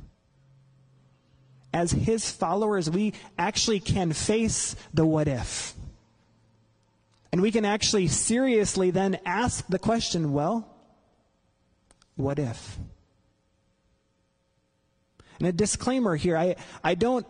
As 1.73 1.91
his 1.91 2.29
followers, 2.29 2.89
we 2.89 3.13
actually 3.37 3.79
can 3.79 4.13
face 4.13 4.75
the 4.93 5.05
what 5.05 5.27
if. 5.27 5.73
And 7.31 7.41
we 7.41 7.51
can 7.51 7.65
actually 7.65 8.07
seriously 8.07 8.91
then 8.91 9.19
ask 9.25 9.67
the 9.67 9.79
question 9.79 10.31
well, 10.33 10.67
what 12.15 12.39
if? 12.39 12.77
And 15.39 15.49
a 15.49 15.51
disclaimer 15.51 16.15
here 16.15 16.37
I, 16.37 16.55
I 16.81 16.95
don't 16.95 17.25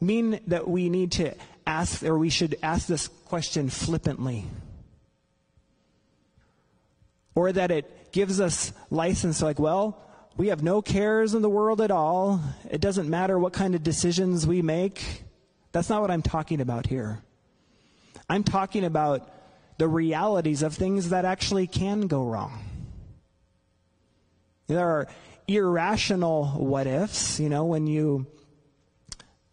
mean 0.00 0.40
that 0.46 0.68
we 0.68 0.88
need 0.88 1.12
to 1.12 1.34
ask 1.66 2.02
or 2.02 2.18
we 2.18 2.30
should 2.30 2.56
ask 2.62 2.86
this 2.86 3.08
question 3.26 3.68
flippantly. 3.68 4.46
Or 7.34 7.52
that 7.52 7.70
it 7.70 8.12
gives 8.12 8.40
us 8.40 8.72
license, 8.90 9.40
like, 9.40 9.58
well, 9.58 10.02
we 10.36 10.48
have 10.48 10.62
no 10.62 10.82
cares 10.82 11.34
in 11.34 11.42
the 11.42 11.50
world 11.50 11.80
at 11.80 11.90
all. 11.90 12.40
It 12.70 12.80
doesn't 12.80 13.08
matter 13.08 13.38
what 13.38 13.52
kind 13.52 13.74
of 13.74 13.82
decisions 13.82 14.46
we 14.46 14.62
make. 14.62 15.22
That's 15.72 15.88
not 15.88 16.00
what 16.00 16.10
I'm 16.10 16.22
talking 16.22 16.60
about 16.60 16.86
here. 16.86 17.22
I'm 18.28 18.44
talking 18.44 18.84
about 18.84 19.30
the 19.78 19.88
realities 19.88 20.62
of 20.62 20.74
things 20.74 21.10
that 21.10 21.24
actually 21.24 21.66
can 21.66 22.06
go 22.06 22.24
wrong. 22.24 22.62
There 24.66 24.86
are 24.86 25.08
irrational 25.48 26.46
what 26.46 26.86
ifs, 26.86 27.40
you 27.40 27.48
know, 27.48 27.64
when 27.64 27.86
you, 27.86 28.26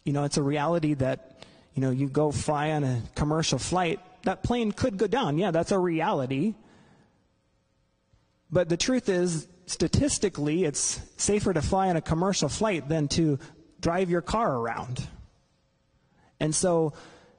you 0.08 0.14
know, 0.14 0.24
it's 0.24 0.38
a 0.38 0.42
reality 0.42 0.94
that, 0.94 1.36
you 1.74 1.82
know, 1.82 1.90
you 1.90 2.08
go 2.08 2.32
fly 2.32 2.70
on 2.70 2.82
a 2.82 3.02
commercial 3.14 3.58
flight, 3.58 4.00
that 4.22 4.42
plane 4.42 4.72
could 4.72 4.96
go 4.96 5.06
down. 5.06 5.36
Yeah, 5.36 5.50
that's 5.50 5.70
a 5.70 5.78
reality. 5.78 6.54
But 8.50 8.70
the 8.70 8.78
truth 8.78 9.10
is, 9.10 9.46
statistically, 9.66 10.64
it's 10.64 10.98
safer 11.18 11.52
to 11.52 11.60
fly 11.60 11.90
on 11.90 11.96
a 11.96 12.00
commercial 12.00 12.48
flight 12.48 12.88
than 12.88 13.08
to 13.08 13.38
drive 13.82 14.08
your 14.08 14.22
car 14.22 14.56
around. 14.56 15.06
And 16.40 16.54
so, 16.54 16.94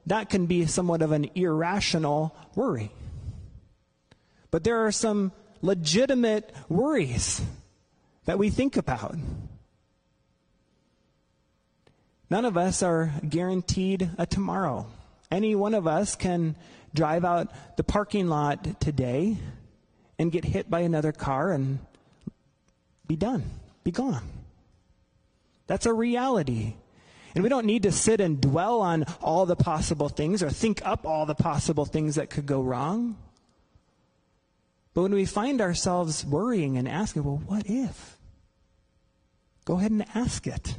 that 0.06 0.30
can 0.30 0.46
be 0.46 0.64
somewhat 0.66 1.02
of 1.02 1.10
an 1.10 1.28
irrational 1.34 2.36
worry. 2.54 2.92
But 4.52 4.62
there 4.62 4.86
are 4.86 4.92
some 4.92 5.32
legitimate 5.60 6.54
worries 6.68 7.42
that 8.26 8.38
we 8.38 8.48
think 8.48 8.76
about. 8.76 9.16
None 12.30 12.44
of 12.44 12.56
us 12.56 12.82
are 12.82 13.12
guaranteed 13.28 14.08
a 14.16 14.24
tomorrow. 14.24 14.86
Any 15.30 15.56
one 15.56 15.74
of 15.74 15.88
us 15.88 16.14
can 16.14 16.54
drive 16.94 17.24
out 17.24 17.52
the 17.76 17.84
parking 17.84 18.28
lot 18.28 18.80
today 18.80 19.36
and 20.18 20.30
get 20.30 20.44
hit 20.44 20.70
by 20.70 20.80
another 20.80 21.12
car 21.12 21.50
and 21.50 21.80
be 23.06 23.16
done, 23.16 23.42
be 23.82 23.90
gone. 23.90 24.22
That's 25.66 25.86
a 25.86 25.92
reality. 25.92 26.74
And 27.34 27.42
we 27.42 27.50
don't 27.50 27.66
need 27.66 27.84
to 27.84 27.92
sit 27.92 28.20
and 28.20 28.40
dwell 28.40 28.80
on 28.80 29.04
all 29.20 29.46
the 29.46 29.56
possible 29.56 30.08
things 30.08 30.42
or 30.42 30.50
think 30.50 30.84
up 30.84 31.06
all 31.06 31.26
the 31.26 31.34
possible 31.34 31.84
things 31.84 32.16
that 32.16 32.30
could 32.30 32.46
go 32.46 32.60
wrong. 32.60 33.16
But 34.94 35.02
when 35.02 35.14
we 35.14 35.24
find 35.24 35.60
ourselves 35.60 36.24
worrying 36.24 36.76
and 36.76 36.88
asking, 36.88 37.24
well, 37.24 37.40
what 37.46 37.66
if? 37.66 38.18
Go 39.64 39.78
ahead 39.78 39.92
and 39.92 40.04
ask 40.14 40.46
it. 40.46 40.76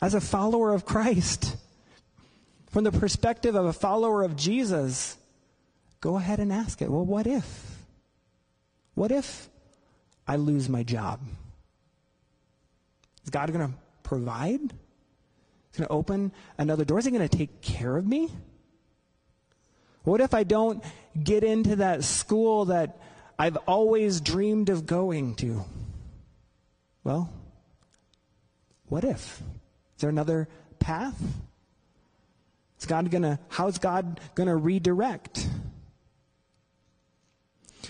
As 0.00 0.14
a 0.14 0.20
follower 0.20 0.74
of 0.74 0.84
Christ, 0.84 1.56
from 2.70 2.84
the 2.84 2.92
perspective 2.92 3.54
of 3.54 3.64
a 3.64 3.72
follower 3.72 4.22
of 4.22 4.36
Jesus, 4.36 5.16
go 6.00 6.16
ahead 6.16 6.38
and 6.38 6.52
ask 6.52 6.82
it. 6.82 6.90
Well, 6.90 7.04
what 7.04 7.26
if? 7.26 7.76
What 8.94 9.10
if 9.10 9.48
I 10.28 10.36
lose 10.36 10.68
my 10.68 10.82
job? 10.82 11.20
Is 13.24 13.30
God 13.30 13.52
going 13.52 13.68
to 13.68 13.74
provide? 14.02 14.60
Is 14.62 15.78
going 15.78 15.88
to 15.88 15.92
open 15.92 16.32
another 16.58 16.84
door? 16.84 16.98
Is 16.98 17.06
He 17.06 17.10
going 17.10 17.26
to 17.26 17.36
take 17.36 17.60
care 17.60 17.96
of 17.96 18.06
me? 18.06 18.30
What 20.04 20.20
if 20.20 20.34
I 20.34 20.44
don't 20.44 20.84
get 21.20 21.42
into 21.42 21.76
that 21.76 22.04
school 22.04 22.66
that 22.66 22.98
I've 23.38 23.56
always 23.66 24.20
dreamed 24.20 24.68
of 24.68 24.86
going 24.86 25.34
to? 25.36 25.64
Well, 27.02 27.30
what 28.86 29.02
if? 29.02 29.42
Is 29.96 30.00
there 30.02 30.10
another 30.10 30.48
path? 30.78 31.20
Is 32.78 32.86
God 32.86 33.10
gonna, 33.10 33.40
how's 33.48 33.78
God 33.78 34.20
gonna 34.34 34.56
redirect? 34.56 35.48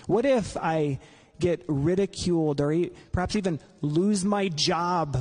What 0.05 0.25
if 0.25 0.55
I 0.55 0.99
get 1.39 1.63
ridiculed 1.67 2.61
or 2.61 2.73
perhaps 3.11 3.35
even 3.35 3.59
lose 3.81 4.23
my 4.23 4.47
job 4.47 5.17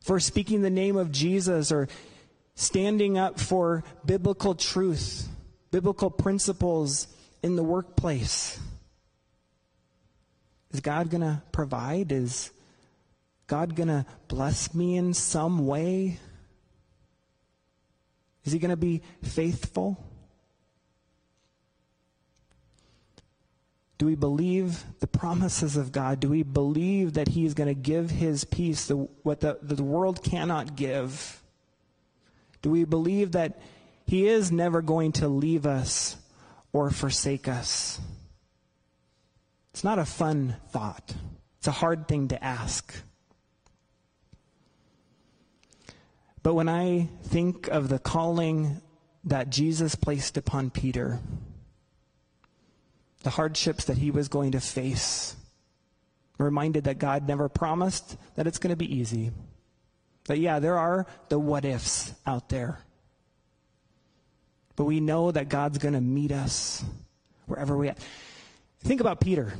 for 0.00 0.18
speaking 0.18 0.62
the 0.62 0.70
name 0.70 0.96
of 0.96 1.12
Jesus 1.12 1.70
or 1.70 1.88
standing 2.54 3.18
up 3.18 3.38
for 3.38 3.84
biblical 4.04 4.54
truth, 4.54 5.28
biblical 5.70 6.10
principles 6.10 7.08
in 7.42 7.56
the 7.56 7.62
workplace? 7.62 8.58
Is 10.72 10.80
God 10.80 11.10
going 11.10 11.20
to 11.20 11.42
provide? 11.52 12.10
Is 12.10 12.50
God 13.52 13.76
going 13.76 13.88
to 13.88 14.06
bless 14.28 14.72
me 14.72 14.96
in 14.96 15.12
some 15.12 15.66
way? 15.66 16.18
Is 18.46 18.52
He 18.54 18.58
going 18.58 18.70
to 18.70 18.78
be 18.78 19.02
faithful? 19.22 20.02
Do 23.98 24.06
we 24.06 24.14
believe 24.14 24.82
the 25.00 25.06
promises 25.06 25.76
of 25.76 25.92
God? 25.92 26.18
Do 26.18 26.30
we 26.30 26.42
believe 26.42 27.12
that 27.12 27.28
He 27.28 27.44
is 27.44 27.52
going 27.52 27.68
to 27.68 27.74
give 27.74 28.08
His 28.08 28.44
peace, 28.44 28.86
the, 28.86 28.96
what 29.22 29.40
the, 29.40 29.58
the 29.60 29.82
world 29.82 30.24
cannot 30.24 30.74
give? 30.74 31.42
Do 32.62 32.70
we 32.70 32.84
believe 32.84 33.32
that 33.32 33.60
He 34.06 34.28
is 34.28 34.50
never 34.50 34.80
going 34.80 35.12
to 35.12 35.28
leave 35.28 35.66
us 35.66 36.16
or 36.72 36.88
forsake 36.88 37.48
us? 37.48 38.00
It's 39.74 39.84
not 39.84 39.98
a 39.98 40.06
fun 40.06 40.56
thought, 40.70 41.14
it's 41.58 41.68
a 41.68 41.70
hard 41.70 42.08
thing 42.08 42.28
to 42.28 42.42
ask. 42.42 42.94
But 46.42 46.54
when 46.54 46.68
I 46.68 47.08
think 47.24 47.68
of 47.68 47.88
the 47.88 47.98
calling 47.98 48.80
that 49.24 49.50
Jesus 49.50 49.94
placed 49.94 50.36
upon 50.36 50.70
Peter, 50.70 51.20
the 53.22 53.30
hardships 53.30 53.84
that 53.84 53.98
he 53.98 54.10
was 54.10 54.28
going 54.28 54.52
to 54.52 54.60
face, 54.60 55.36
I'm 56.38 56.44
reminded 56.46 56.84
that 56.84 56.98
God 56.98 57.28
never 57.28 57.48
promised 57.48 58.16
that 58.34 58.46
it's 58.46 58.58
going 58.58 58.72
to 58.72 58.76
be 58.76 58.92
easy. 58.92 59.30
But 60.26 60.38
yeah, 60.38 60.58
there 60.58 60.78
are 60.78 61.06
the 61.28 61.38
what 61.38 61.64
ifs 61.64 62.12
out 62.26 62.48
there. 62.48 62.80
But 64.74 64.84
we 64.84 65.00
know 65.00 65.30
that 65.30 65.48
God's 65.48 65.78
going 65.78 65.94
to 65.94 66.00
meet 66.00 66.32
us 66.32 66.82
wherever 67.46 67.76
we 67.76 67.88
are. 67.88 67.94
Think 68.80 69.00
about 69.00 69.20
Peter. 69.20 69.52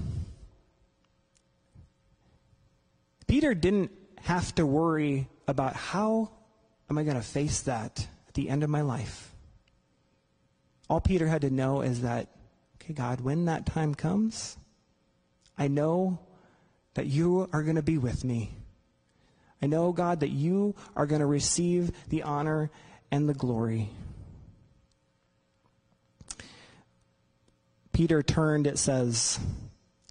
Peter 3.29 3.55
didn't 3.55 3.93
have 4.23 4.55
to 4.57 4.67
worry 4.67 5.29
about 5.47 5.77
how 5.77 6.31
am 6.93 6.99
I 6.99 7.05
going 7.05 7.17
to 7.17 7.23
face 7.23 7.63
that 7.63 8.07
at 8.29 8.35
the 8.35 8.51
end 8.51 8.63
of 8.63 8.69
my 8.69 8.83
life? 8.83 9.35
All 10.91 11.01
Peter 11.01 11.27
had 11.27 11.41
to 11.41 11.49
know 11.49 11.81
is 11.81 12.03
that, 12.03 12.29
okay, 12.77 12.93
God, 12.93 13.23
when 13.23 13.47
that 13.47 13.65
time 13.65 13.95
comes, 13.95 14.59
I 15.57 15.69
know 15.69 16.19
that 16.93 17.07
you 17.07 17.49
are 17.51 17.63
going 17.63 17.77
to 17.77 17.83
be 17.83 17.97
with 17.97 18.25
me. 18.25 18.55
I 19.63 19.69
know, 19.69 19.93
God, 19.93 20.21
that 20.21 20.29
you 20.29 20.75
are 20.95 21.07
going 21.07 21.23
to 21.23 21.27
receive 21.27 21.93
the 22.11 22.25
honor 22.25 22.71
and 23.11 23.27
the 23.27 23.33
glory. 23.33 23.89
Peter 27.95 28.23
turned, 28.23 28.67
it 28.67 28.79
says, 28.79 29.41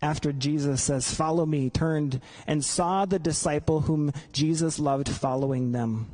after 0.02 0.34
Jesus 0.34 0.82
says, 0.82 1.14
Follow 1.14 1.46
me, 1.46 1.70
turned 1.70 2.22
and 2.48 2.66
saw 2.66 3.06
the 3.06 3.20
disciple 3.20 3.82
whom 3.82 4.12
Jesus 4.34 4.80
loved 4.80 5.08
following 5.08 5.74
them. 5.74 6.08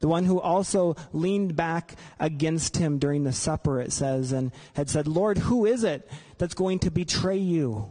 The 0.00 0.08
one 0.08 0.24
who 0.24 0.40
also 0.40 0.96
leaned 1.12 1.56
back 1.56 1.94
against 2.18 2.78
him 2.78 2.98
during 2.98 3.24
the 3.24 3.32
supper, 3.32 3.80
it 3.80 3.92
says, 3.92 4.32
and 4.32 4.50
had 4.74 4.88
said, 4.88 5.06
Lord, 5.06 5.38
who 5.38 5.66
is 5.66 5.84
it 5.84 6.10
that's 6.38 6.54
going 6.54 6.78
to 6.80 6.90
betray 6.90 7.36
you? 7.36 7.90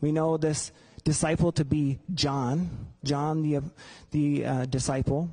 We 0.00 0.10
know 0.10 0.36
this 0.36 0.72
disciple 1.04 1.52
to 1.52 1.64
be 1.64 2.00
John, 2.12 2.88
John 3.04 3.42
the, 3.42 3.62
the 4.10 4.44
uh, 4.44 4.64
disciple. 4.66 5.32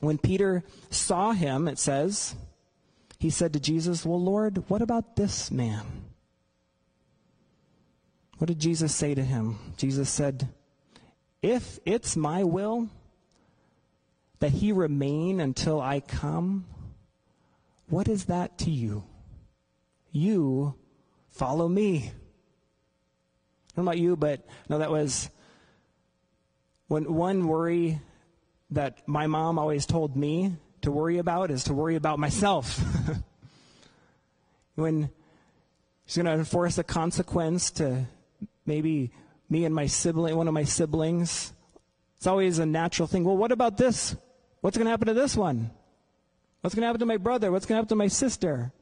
When 0.00 0.18
Peter 0.18 0.64
saw 0.90 1.32
him, 1.32 1.68
it 1.68 1.78
says, 1.78 2.34
he 3.18 3.30
said 3.30 3.52
to 3.52 3.60
Jesus, 3.60 4.04
Well, 4.04 4.20
Lord, 4.20 4.64
what 4.68 4.82
about 4.82 5.16
this 5.16 5.50
man? 5.50 5.84
What 8.38 8.48
did 8.48 8.58
Jesus 8.58 8.94
say 8.94 9.14
to 9.14 9.22
him? 9.22 9.58
Jesus 9.76 10.10
said, 10.10 10.48
If 11.40 11.78
it's 11.84 12.16
my 12.16 12.44
will, 12.44 12.88
that 14.44 14.52
he 14.52 14.72
remain 14.72 15.40
until 15.40 15.80
I 15.80 16.00
come, 16.00 16.66
what 17.88 18.08
is 18.08 18.26
that 18.26 18.58
to 18.58 18.70
you? 18.70 19.04
You 20.12 20.74
follow 21.30 21.66
me. 21.66 21.96
I 21.98 22.10
don't 23.74 23.86
know 23.86 23.90
about 23.90 23.98
you, 23.98 24.16
but 24.16 24.46
no, 24.68 24.80
that 24.80 24.90
was 24.90 25.30
when 26.88 27.14
one 27.14 27.48
worry 27.48 28.02
that 28.68 29.08
my 29.08 29.26
mom 29.26 29.58
always 29.58 29.86
told 29.86 30.14
me 30.14 30.54
to 30.82 30.90
worry 30.90 31.16
about 31.16 31.50
is 31.50 31.64
to 31.64 31.72
worry 31.72 31.96
about 31.96 32.18
myself. 32.18 32.78
when 34.74 35.08
she's 36.04 36.16
going 36.16 36.26
to 36.26 36.32
enforce 36.32 36.76
a 36.76 36.84
consequence 36.84 37.70
to 37.70 38.04
maybe 38.66 39.10
me 39.48 39.64
and 39.64 39.74
my 39.74 39.86
sibling, 39.86 40.36
one 40.36 40.48
of 40.48 40.52
my 40.52 40.64
siblings, 40.64 41.54
it's 42.18 42.26
always 42.26 42.58
a 42.58 42.66
natural 42.66 43.08
thing. 43.08 43.24
Well, 43.24 43.38
what 43.38 43.50
about 43.50 43.78
this? 43.78 44.14
What's 44.64 44.78
going 44.78 44.86
to 44.86 44.92
happen 44.92 45.08
to 45.08 45.12
this 45.12 45.36
one? 45.36 45.70
What's 46.62 46.74
going 46.74 46.84
to 46.84 46.86
happen 46.86 47.00
to 47.00 47.04
my 47.04 47.18
brother? 47.18 47.52
What's 47.52 47.66
going 47.66 47.74
to 47.74 47.80
happen 47.80 47.90
to 47.90 47.96
my 47.96 48.08
sister? 48.08 48.72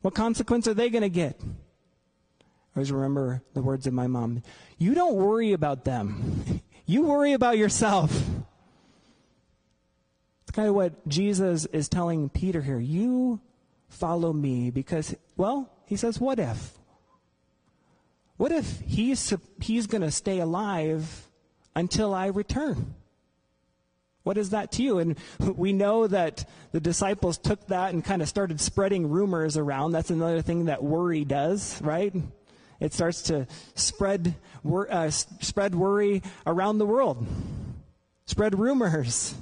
What 0.00 0.12
consequence 0.12 0.66
are 0.66 0.74
they 0.74 0.90
going 0.90 1.02
to 1.02 1.08
get? 1.08 1.40
I 1.40 2.44
always 2.74 2.90
remember 2.90 3.44
the 3.54 3.62
words 3.62 3.86
of 3.86 3.92
my 3.92 4.08
mom. 4.08 4.42
You 4.78 4.94
don't 4.94 5.14
worry 5.14 5.52
about 5.52 5.84
them. 5.84 6.60
You 6.84 7.02
worry 7.02 7.32
about 7.32 7.58
yourself. 7.58 8.10
It's 10.42 10.50
kind 10.50 10.68
of 10.68 10.74
what 10.74 11.06
Jesus 11.06 11.64
is 11.66 11.88
telling 11.88 12.28
Peter 12.28 12.60
here. 12.60 12.80
You 12.80 13.40
follow 13.88 14.32
me 14.32 14.72
because, 14.72 15.14
well, 15.36 15.70
he 15.86 15.94
says, 15.94 16.18
what 16.18 16.40
if? 16.40 16.72
What 18.36 18.50
if 18.50 18.80
he's, 18.80 19.32
he's 19.60 19.86
going 19.86 20.02
to 20.02 20.10
stay 20.10 20.40
alive 20.40 21.28
until 21.76 22.12
I 22.12 22.26
return? 22.26 22.96
What 24.22 24.38
is 24.38 24.50
that 24.50 24.72
to 24.72 24.82
you? 24.82 24.98
And 24.98 25.18
we 25.56 25.72
know 25.72 26.06
that 26.06 26.48
the 26.72 26.80
disciples 26.80 27.38
took 27.38 27.66
that 27.68 27.92
and 27.92 28.04
kind 28.04 28.22
of 28.22 28.28
started 28.28 28.60
spreading 28.60 29.08
rumors 29.08 29.56
around. 29.56 29.92
That's 29.92 30.10
another 30.10 30.42
thing 30.42 30.66
that 30.66 30.82
worry 30.82 31.24
does, 31.24 31.80
right? 31.82 32.14
It 32.80 32.92
starts 32.92 33.22
to 33.22 33.46
spread, 33.74 34.34
uh, 34.66 35.10
spread 35.10 35.74
worry 35.74 36.22
around 36.46 36.78
the 36.78 36.86
world, 36.86 37.26
spread 38.26 38.58
rumors. 38.58 39.34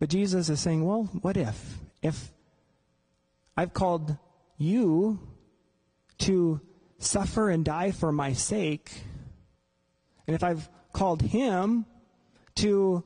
But 0.00 0.08
Jesus 0.08 0.48
is 0.48 0.58
saying, 0.58 0.84
well, 0.84 1.04
what 1.20 1.36
if? 1.36 1.78
If 2.02 2.32
I've 3.56 3.74
called 3.74 4.16
you 4.56 5.20
to 6.18 6.60
suffer 6.98 7.50
and 7.50 7.64
die 7.64 7.90
for 7.90 8.10
my 8.10 8.32
sake, 8.32 8.90
and 10.26 10.34
if 10.34 10.42
I've 10.42 10.68
called 10.92 11.22
him 11.22 11.86
to 12.56 13.04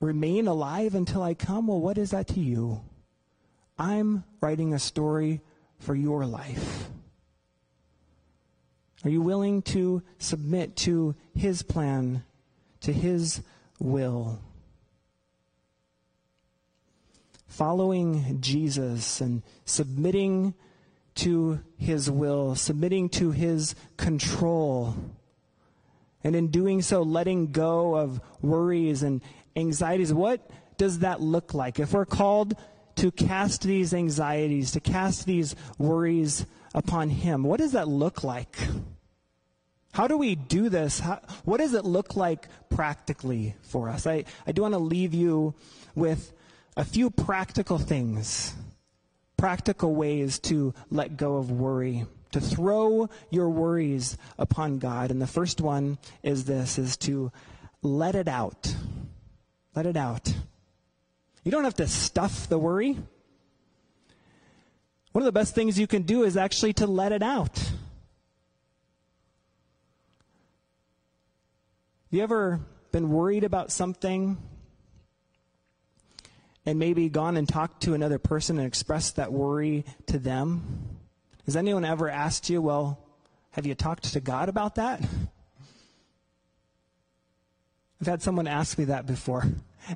remain 0.00 0.46
alive 0.46 0.94
until 0.94 1.22
I 1.22 1.34
come. 1.34 1.66
Well, 1.66 1.80
what 1.80 1.98
is 1.98 2.10
that 2.10 2.28
to 2.28 2.40
you? 2.40 2.82
I'm 3.78 4.24
writing 4.40 4.72
a 4.72 4.78
story 4.78 5.40
for 5.78 5.94
your 5.94 6.26
life. 6.26 6.88
Are 9.04 9.10
you 9.10 9.20
willing 9.20 9.62
to 9.62 10.02
submit 10.18 10.76
to 10.76 11.14
his 11.34 11.62
plan, 11.62 12.24
to 12.80 12.92
his 12.92 13.42
will? 13.78 14.40
Following 17.46 18.40
Jesus 18.40 19.20
and 19.20 19.42
submitting 19.64 20.54
to 21.16 21.60
his 21.76 22.10
will, 22.10 22.54
submitting 22.54 23.08
to 23.10 23.30
his 23.30 23.74
control. 23.96 24.96
And 26.24 26.34
in 26.34 26.48
doing 26.48 26.82
so, 26.82 27.02
letting 27.02 27.52
go 27.52 27.94
of 27.94 28.20
worries 28.40 29.02
and 29.02 29.22
anxieties. 29.54 30.12
What 30.12 30.50
does 30.78 31.00
that 31.00 31.20
look 31.20 31.54
like? 31.54 31.78
If 31.78 31.92
we're 31.92 32.06
called 32.06 32.54
to 32.96 33.10
cast 33.12 33.62
these 33.62 33.92
anxieties, 33.92 34.72
to 34.72 34.80
cast 34.80 35.26
these 35.26 35.54
worries 35.78 36.46
upon 36.74 37.10
him, 37.10 37.44
what 37.44 37.60
does 37.60 37.72
that 37.72 37.88
look 37.88 38.24
like? 38.24 38.56
How 39.92 40.08
do 40.08 40.16
we 40.16 40.34
do 40.34 40.68
this? 40.68 40.98
How, 40.98 41.20
what 41.44 41.58
does 41.58 41.74
it 41.74 41.84
look 41.84 42.16
like 42.16 42.48
practically 42.68 43.54
for 43.62 43.88
us? 43.88 44.06
I, 44.06 44.24
I 44.46 44.52
do 44.52 44.62
want 44.62 44.74
to 44.74 44.78
leave 44.78 45.14
you 45.14 45.54
with 45.94 46.32
a 46.76 46.84
few 46.84 47.10
practical 47.10 47.78
things 47.78 48.54
practical 49.36 49.94
ways 49.94 50.38
to 50.38 50.72
let 50.90 51.16
go 51.18 51.36
of 51.36 51.50
worry, 51.50 52.06
to 52.34 52.40
throw 52.40 53.08
your 53.30 53.48
worries 53.48 54.18
upon 54.38 54.78
God. 54.78 55.10
And 55.10 55.22
the 55.22 55.26
first 55.26 55.60
one 55.60 55.98
is 56.22 56.44
this 56.44 56.78
is 56.78 56.96
to 56.98 57.30
let 57.80 58.16
it 58.16 58.26
out. 58.26 58.74
Let 59.76 59.86
it 59.86 59.96
out. 59.96 60.34
You 61.44 61.52
don't 61.52 61.64
have 61.64 61.76
to 61.76 61.86
stuff 61.86 62.48
the 62.48 62.58
worry. 62.58 62.92
One 65.12 65.22
of 65.22 65.26
the 65.26 65.32
best 65.32 65.54
things 65.54 65.78
you 65.78 65.86
can 65.86 66.02
do 66.02 66.24
is 66.24 66.36
actually 66.36 66.72
to 66.74 66.88
let 66.88 67.12
it 67.12 67.22
out. 67.22 67.72
You 72.10 72.22
ever 72.22 72.60
been 72.90 73.10
worried 73.10 73.44
about 73.44 73.70
something 73.70 74.38
and 76.66 76.78
maybe 76.80 77.08
gone 77.08 77.36
and 77.36 77.48
talked 77.48 77.82
to 77.84 77.94
another 77.94 78.18
person 78.18 78.58
and 78.58 78.66
expressed 78.66 79.16
that 79.16 79.32
worry 79.32 79.84
to 80.06 80.18
them? 80.18 80.93
Has 81.46 81.56
anyone 81.56 81.84
ever 81.84 82.08
asked 82.08 82.48
you, 82.48 82.62
well, 82.62 82.98
have 83.50 83.66
you 83.66 83.74
talked 83.74 84.12
to 84.12 84.20
God 84.20 84.48
about 84.48 84.76
that? 84.76 85.00
I've 88.00 88.06
had 88.06 88.22
someone 88.22 88.46
ask 88.46 88.78
me 88.78 88.86
that 88.86 89.06
before. 89.06 89.44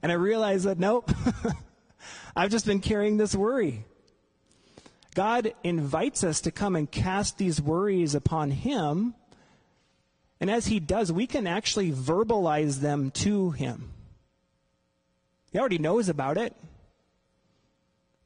And 0.03 0.13
I 0.13 0.17
realized 0.17 0.67
that 0.67 0.79
nope, 0.79 1.11
I've 2.37 2.51
just 2.51 2.67
been 2.67 2.81
carrying 2.81 3.17
this 3.17 3.35
worry. 3.35 3.85
God 5.15 5.53
invites 5.65 6.23
us 6.23 6.43
to 6.43 6.51
come 6.51 6.77
and 6.77 6.91
cast 6.91 7.39
these 7.39 7.61
worries 7.61 8.15
upon 8.15 8.51
Him. 8.51 9.15
And 10.41 10.51
as 10.51 10.67
He 10.67 10.79
does, 10.79 11.11
we 11.11 11.27
can 11.27 11.47
actually 11.47 11.91
verbalize 11.91 12.81
them 12.81 13.11
to 13.13 13.51
Him. 13.51 13.91
He 15.51 15.59
already 15.59 15.79
knows 15.79 16.09
about 16.09 16.37
it. 16.37 16.55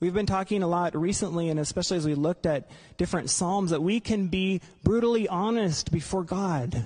We've 0.03 0.13
been 0.13 0.27
talking 0.27 0.65
a 0.65 0.67
lot 0.67 0.97
recently, 0.97 1.49
and 1.49 1.61
especially 1.61 1.97
as 1.97 2.05
we 2.05 2.17
looked 2.17 2.45
at 2.45 2.69
different 2.97 3.31
Psalms, 3.31 3.71
that 3.71 3.85
we 3.85 4.01
can 4.01 4.27
be 4.27 4.61
brutally 4.83 5.29
honest 5.29 5.93
before 5.93 6.25
God. 6.25 6.85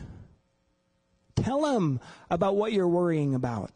Tell 1.34 1.64
Him 1.64 1.98
about 2.28 2.56
what 2.56 2.74
you're 2.74 2.86
worrying 2.86 3.34
about. 3.34 3.70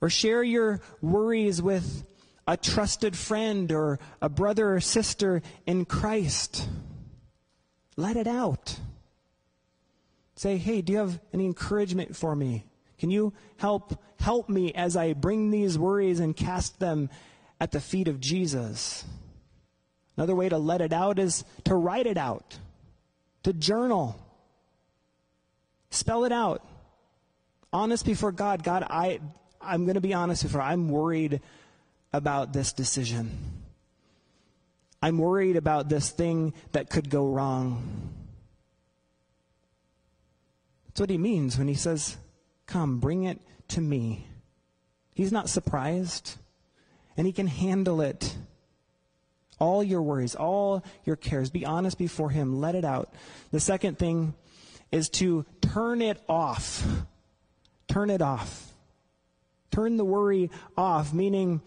Or 0.00 0.10
share 0.10 0.42
your 0.42 0.80
worries 1.00 1.62
with 1.62 2.02
a 2.48 2.56
trusted 2.56 3.16
friend 3.16 3.70
or 3.70 4.00
a 4.20 4.28
brother 4.28 4.74
or 4.74 4.80
sister 4.80 5.40
in 5.66 5.84
Christ. 5.84 6.68
Let 7.96 8.16
it 8.16 8.26
out. 8.26 8.76
Say, 10.34 10.56
hey, 10.56 10.82
do 10.82 10.94
you 10.94 10.98
have 10.98 11.20
any 11.32 11.44
encouragement 11.44 12.16
for 12.16 12.34
me? 12.34 12.64
Can 13.02 13.10
you 13.10 13.32
help 13.56 14.00
help 14.20 14.48
me 14.48 14.72
as 14.74 14.96
I 14.96 15.12
bring 15.12 15.50
these 15.50 15.76
worries 15.76 16.20
and 16.20 16.36
cast 16.36 16.78
them 16.78 17.10
at 17.58 17.72
the 17.72 17.80
feet 17.80 18.06
of 18.06 18.20
Jesus? 18.20 19.04
Another 20.16 20.36
way 20.36 20.48
to 20.48 20.56
let 20.56 20.80
it 20.80 20.92
out 20.92 21.18
is 21.18 21.42
to 21.64 21.74
write 21.74 22.06
it 22.06 22.16
out, 22.16 22.60
to 23.42 23.52
journal. 23.52 24.24
Spell 25.90 26.24
it 26.24 26.30
out. 26.30 26.64
Honest 27.72 28.06
before 28.06 28.30
God. 28.30 28.62
God, 28.62 28.86
I, 28.88 29.18
I'm 29.60 29.82
going 29.84 29.96
to 29.96 30.00
be 30.00 30.14
honest 30.14 30.44
before 30.44 30.62
I'm 30.62 30.88
worried 30.88 31.40
about 32.12 32.52
this 32.52 32.72
decision. 32.72 33.36
I'm 35.02 35.18
worried 35.18 35.56
about 35.56 35.88
this 35.88 36.10
thing 36.10 36.54
that 36.70 36.88
could 36.88 37.10
go 37.10 37.26
wrong. 37.26 38.12
That's 40.86 41.00
what 41.00 41.10
he 41.10 41.18
means 41.18 41.58
when 41.58 41.66
he 41.66 41.74
says, 41.74 42.16
Come, 42.66 42.98
bring 42.98 43.24
it 43.24 43.40
to 43.68 43.80
me. 43.80 44.26
He's 45.14 45.32
not 45.32 45.48
surprised, 45.48 46.36
and 47.16 47.26
He 47.26 47.32
can 47.32 47.46
handle 47.46 48.00
it. 48.00 48.36
All 49.58 49.82
your 49.82 50.02
worries, 50.02 50.34
all 50.34 50.82
your 51.04 51.16
cares, 51.16 51.50
be 51.50 51.64
honest 51.64 51.98
before 51.98 52.30
Him. 52.30 52.60
Let 52.60 52.74
it 52.74 52.84
out. 52.84 53.12
The 53.50 53.60
second 53.60 53.98
thing 53.98 54.34
is 54.90 55.08
to 55.10 55.44
turn 55.60 56.02
it 56.02 56.20
off. 56.28 56.86
Turn 57.88 58.10
it 58.10 58.22
off. 58.22 58.72
Turn 59.70 59.96
the 59.96 60.04
worry 60.04 60.50
off, 60.76 61.12
meaning 61.12 61.62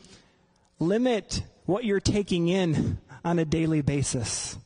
limit 0.80 1.44
what 1.66 1.86
you're 1.86 2.00
taking 2.00 2.48
in 2.48 3.00
on 3.24 3.40
a 3.40 3.46
daily 3.46 3.82
basis. 3.82 4.58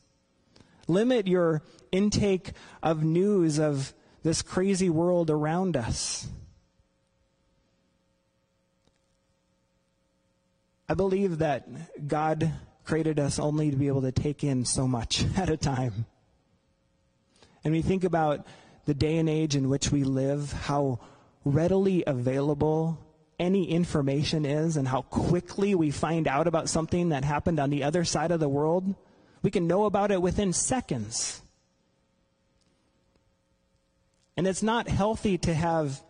Limit 0.86 1.26
your 1.26 1.62
intake 1.92 2.52
of 2.82 3.02
news 3.02 3.58
of 3.58 3.94
this 4.22 4.42
crazy 4.42 4.90
world 4.90 5.30
around 5.30 5.76
us. 5.76 6.28
I 10.88 10.94
believe 10.94 11.38
that 11.38 12.08
God 12.08 12.52
created 12.84 13.20
us 13.20 13.38
only 13.38 13.70
to 13.70 13.76
be 13.76 13.86
able 13.86 14.02
to 14.02 14.12
take 14.12 14.42
in 14.42 14.64
so 14.64 14.88
much 14.88 15.24
at 15.36 15.48
a 15.48 15.56
time. 15.56 16.06
And 17.62 17.72
we 17.72 17.82
think 17.82 18.04
about 18.04 18.46
the 18.86 18.94
day 18.94 19.18
and 19.18 19.28
age 19.28 19.54
in 19.54 19.68
which 19.68 19.92
we 19.92 20.02
live, 20.02 20.52
how 20.52 20.98
readily 21.44 22.02
available 22.06 22.98
any 23.38 23.70
information 23.70 24.44
is, 24.44 24.76
and 24.76 24.88
how 24.88 25.02
quickly 25.02 25.74
we 25.74 25.90
find 25.90 26.26
out 26.26 26.46
about 26.46 26.68
something 26.68 27.10
that 27.10 27.24
happened 27.24 27.60
on 27.60 27.70
the 27.70 27.84
other 27.84 28.04
side 28.04 28.32
of 28.32 28.40
the 28.40 28.48
world. 28.48 28.94
We 29.42 29.50
can 29.50 29.66
know 29.66 29.84
about 29.84 30.10
it 30.10 30.20
within 30.20 30.52
seconds. 30.52 31.40
And 34.40 34.46
it's 34.46 34.62
not 34.62 34.88
healthy 34.88 35.36
to 35.36 35.52
have 35.52 36.00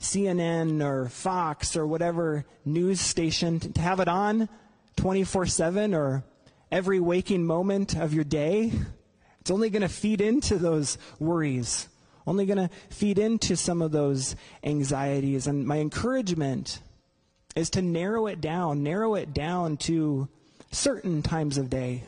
CNN 0.00 0.82
or 0.84 1.08
Fox 1.08 1.76
or 1.76 1.86
whatever 1.86 2.44
news 2.64 3.00
station 3.00 3.60
to 3.60 3.80
have 3.80 4.00
it 4.00 4.08
on 4.08 4.48
24 4.96 5.46
7 5.46 5.94
or 5.94 6.24
every 6.72 6.98
waking 6.98 7.46
moment 7.46 7.96
of 7.96 8.12
your 8.12 8.24
day. 8.24 8.72
It's 9.40 9.52
only 9.52 9.70
going 9.70 9.82
to 9.82 9.88
feed 9.88 10.20
into 10.20 10.58
those 10.58 10.98
worries, 11.20 11.88
only 12.26 12.44
going 12.44 12.68
to 12.68 12.74
feed 12.88 13.20
into 13.20 13.54
some 13.54 13.82
of 13.82 13.92
those 13.92 14.34
anxieties. 14.64 15.46
And 15.46 15.64
my 15.64 15.78
encouragement 15.78 16.80
is 17.54 17.70
to 17.70 17.82
narrow 17.82 18.26
it 18.26 18.40
down, 18.40 18.82
narrow 18.82 19.14
it 19.14 19.32
down 19.32 19.76
to 19.76 20.28
certain 20.72 21.22
times 21.22 21.56
of 21.56 21.70
day. 21.70 22.02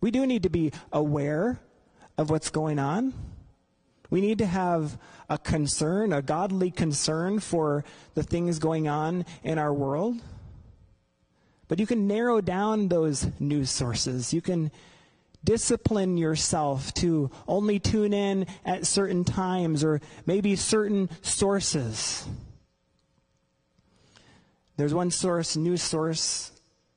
We 0.00 0.12
do 0.12 0.24
need 0.28 0.44
to 0.44 0.48
be 0.48 0.70
aware 0.92 1.58
of 2.16 2.30
what's 2.30 2.50
going 2.50 2.78
on. 2.78 3.14
We 4.10 4.20
need 4.20 4.38
to 4.38 4.46
have 4.46 4.98
a 5.28 5.38
concern, 5.38 6.12
a 6.12 6.22
godly 6.22 6.70
concern 6.70 7.40
for 7.40 7.84
the 8.14 8.22
things 8.22 8.58
going 8.58 8.88
on 8.88 9.26
in 9.42 9.58
our 9.58 9.72
world. 9.72 10.16
But 11.68 11.78
you 11.78 11.86
can 11.86 12.06
narrow 12.06 12.40
down 12.40 12.88
those 12.88 13.28
news 13.38 13.70
sources. 13.70 14.32
You 14.32 14.40
can 14.40 14.70
discipline 15.44 16.16
yourself 16.16 16.92
to 16.94 17.30
only 17.46 17.78
tune 17.78 18.12
in 18.12 18.46
at 18.64 18.86
certain 18.86 19.24
times 19.24 19.84
or 19.84 20.00
maybe 20.26 20.56
certain 20.56 21.10
sources. 21.20 22.26
There's 24.76 24.94
one 24.94 25.10
source, 25.10 25.56
news 25.56 25.82
source, 25.82 26.52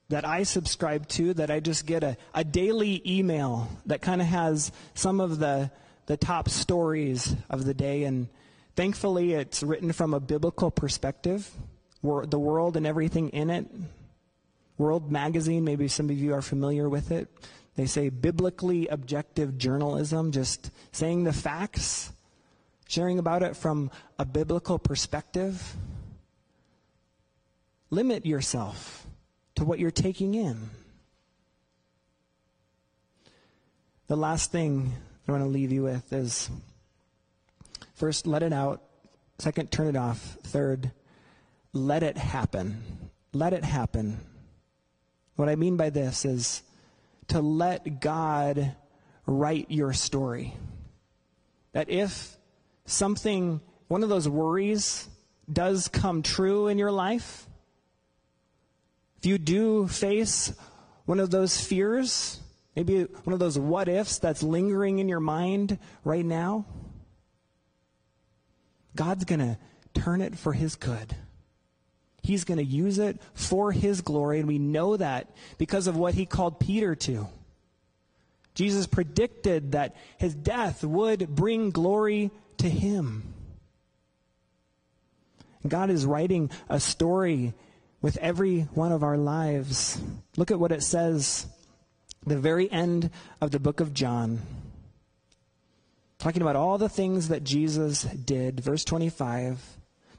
that 0.09 0.25
I 0.25 0.43
subscribe 0.43 1.07
to 1.09 1.33
that 1.35 1.49
I 1.49 1.61
just 1.61 1.85
get 1.85 2.03
a, 2.03 2.17
a 2.33 2.43
daily 2.43 3.01
email 3.05 3.69
that 3.85 4.01
kind 4.01 4.21
of 4.21 4.27
has 4.27 4.71
some 4.93 5.21
of 5.21 5.39
the 5.39 5.71
the 6.05 6.17
top 6.17 6.49
stories 6.49 7.35
of 7.49 7.65
the 7.65 7.73
day. 7.73 8.03
And 8.03 8.27
thankfully, 8.75 9.33
it's 9.33 9.63
written 9.63 9.91
from 9.91 10.13
a 10.13 10.19
biblical 10.19 10.71
perspective, 10.71 11.49
the 12.03 12.39
world 12.39 12.77
and 12.77 12.85
everything 12.87 13.29
in 13.29 13.49
it. 13.49 13.67
World 14.77 15.11
Magazine, 15.11 15.63
maybe 15.63 15.87
some 15.87 16.09
of 16.09 16.17
you 16.17 16.33
are 16.33 16.41
familiar 16.41 16.89
with 16.89 17.11
it. 17.11 17.29
They 17.75 17.85
say 17.85 18.09
biblically 18.09 18.87
objective 18.87 19.57
journalism, 19.57 20.31
just 20.31 20.71
saying 20.91 21.23
the 21.23 21.33
facts, 21.33 22.11
sharing 22.87 23.19
about 23.19 23.43
it 23.43 23.55
from 23.55 23.91
a 24.17 24.25
biblical 24.25 24.79
perspective. 24.79 25.75
Limit 27.91 28.25
yourself 28.25 29.05
to 29.55 29.63
what 29.63 29.79
you're 29.79 29.91
taking 29.91 30.33
in. 30.33 30.69
The 34.07 34.17
last 34.17 34.51
thing 34.51 34.93
I 35.31 35.35
want 35.35 35.45
to 35.45 35.49
leave 35.49 35.71
you 35.71 35.83
with 35.83 36.11
is 36.11 36.49
first, 37.93 38.27
let 38.27 38.43
it 38.43 38.51
out. 38.51 38.81
Second, 39.39 39.71
turn 39.71 39.87
it 39.87 39.95
off. 39.95 40.19
Third, 40.43 40.91
let 41.71 42.03
it 42.03 42.17
happen. 42.17 42.83
Let 43.31 43.53
it 43.53 43.63
happen. 43.63 44.19
What 45.37 45.47
I 45.47 45.55
mean 45.55 45.77
by 45.77 45.89
this 45.89 46.25
is 46.25 46.63
to 47.29 47.39
let 47.39 48.01
God 48.01 48.75
write 49.25 49.71
your 49.71 49.93
story. 49.93 50.53
That 51.71 51.89
if 51.89 52.35
something, 52.83 53.61
one 53.87 54.03
of 54.03 54.09
those 54.09 54.27
worries 54.27 55.07
does 55.49 55.87
come 55.87 56.23
true 56.23 56.67
in 56.67 56.77
your 56.77 56.91
life, 56.91 57.47
if 59.19 59.25
you 59.25 59.37
do 59.37 59.87
face 59.87 60.53
one 61.05 61.21
of 61.21 61.31
those 61.31 61.57
fears, 61.57 62.37
maybe 62.75 63.03
one 63.03 63.33
of 63.33 63.39
those 63.39 63.57
what 63.57 63.87
ifs 63.87 64.19
that's 64.19 64.43
lingering 64.43 64.99
in 64.99 65.09
your 65.09 65.19
mind 65.19 65.77
right 66.03 66.25
now, 66.25 66.65
God's 68.95 69.25
going 69.25 69.39
to 69.39 69.57
turn 69.93 70.21
it 70.21 70.37
for 70.37 70.53
His 70.53 70.75
good. 70.75 71.15
He's 72.23 72.43
going 72.43 72.59
to 72.59 72.63
use 72.63 72.99
it 72.99 73.19
for 73.33 73.71
His 73.71 74.01
glory, 74.01 74.39
and 74.39 74.47
we 74.47 74.59
know 74.59 74.97
that 74.97 75.29
because 75.57 75.87
of 75.87 75.97
what 75.97 76.13
He 76.13 76.25
called 76.25 76.59
Peter 76.59 76.95
to. 76.95 77.27
Jesus 78.53 78.85
predicted 78.85 79.71
that 79.71 79.95
His 80.17 80.35
death 80.35 80.83
would 80.83 81.35
bring 81.35 81.71
glory 81.71 82.31
to 82.57 82.69
Him. 82.69 83.33
God 85.67 85.89
is 85.89 86.05
writing 86.05 86.49
a 86.69 86.79
story 86.79 87.53
with 88.01 88.17
every 88.17 88.61
one 88.73 88.91
of 88.91 89.03
our 89.03 89.17
lives. 89.17 90.01
Look 90.35 90.51
at 90.51 90.59
what 90.59 90.71
it 90.71 90.83
says, 90.83 91.45
the 92.25 92.37
very 92.37 92.71
end 92.71 93.09
of 93.39 93.51
the 93.51 93.59
book 93.59 93.79
of 93.79 93.93
John. 93.93 94.41
Talking 96.19 96.41
about 96.41 96.55
all 96.55 96.77
the 96.77 96.89
things 96.89 97.29
that 97.29 97.43
Jesus 97.43 98.03
did. 98.03 98.59
Verse 98.59 98.83
25. 98.85 99.59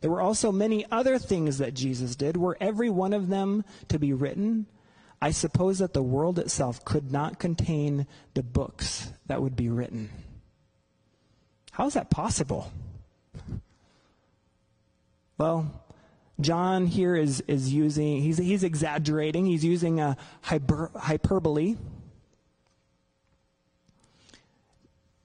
There 0.00 0.10
were 0.10 0.20
also 0.20 0.50
many 0.50 0.84
other 0.90 1.18
things 1.18 1.58
that 1.58 1.74
Jesus 1.74 2.16
did. 2.16 2.36
Were 2.36 2.56
every 2.60 2.90
one 2.90 3.12
of 3.12 3.28
them 3.28 3.64
to 3.88 4.00
be 4.00 4.12
written? 4.12 4.66
I 5.20 5.30
suppose 5.30 5.78
that 5.78 5.92
the 5.92 6.02
world 6.02 6.40
itself 6.40 6.84
could 6.84 7.12
not 7.12 7.38
contain 7.38 8.08
the 8.34 8.42
books 8.42 9.12
that 9.26 9.40
would 9.40 9.54
be 9.54 9.68
written. 9.68 10.10
How 11.70 11.86
is 11.86 11.94
that 11.94 12.10
possible? 12.10 12.72
Well, 15.38 15.70
John 16.40 16.86
here 16.86 17.14
is, 17.14 17.40
is 17.46 17.72
using, 17.72 18.20
he's, 18.20 18.38
he's 18.38 18.64
exaggerating, 18.64 19.46
he's 19.46 19.64
using 19.64 20.00
a 20.00 20.16
hyper, 20.40 20.90
hyperbole. 20.96 21.76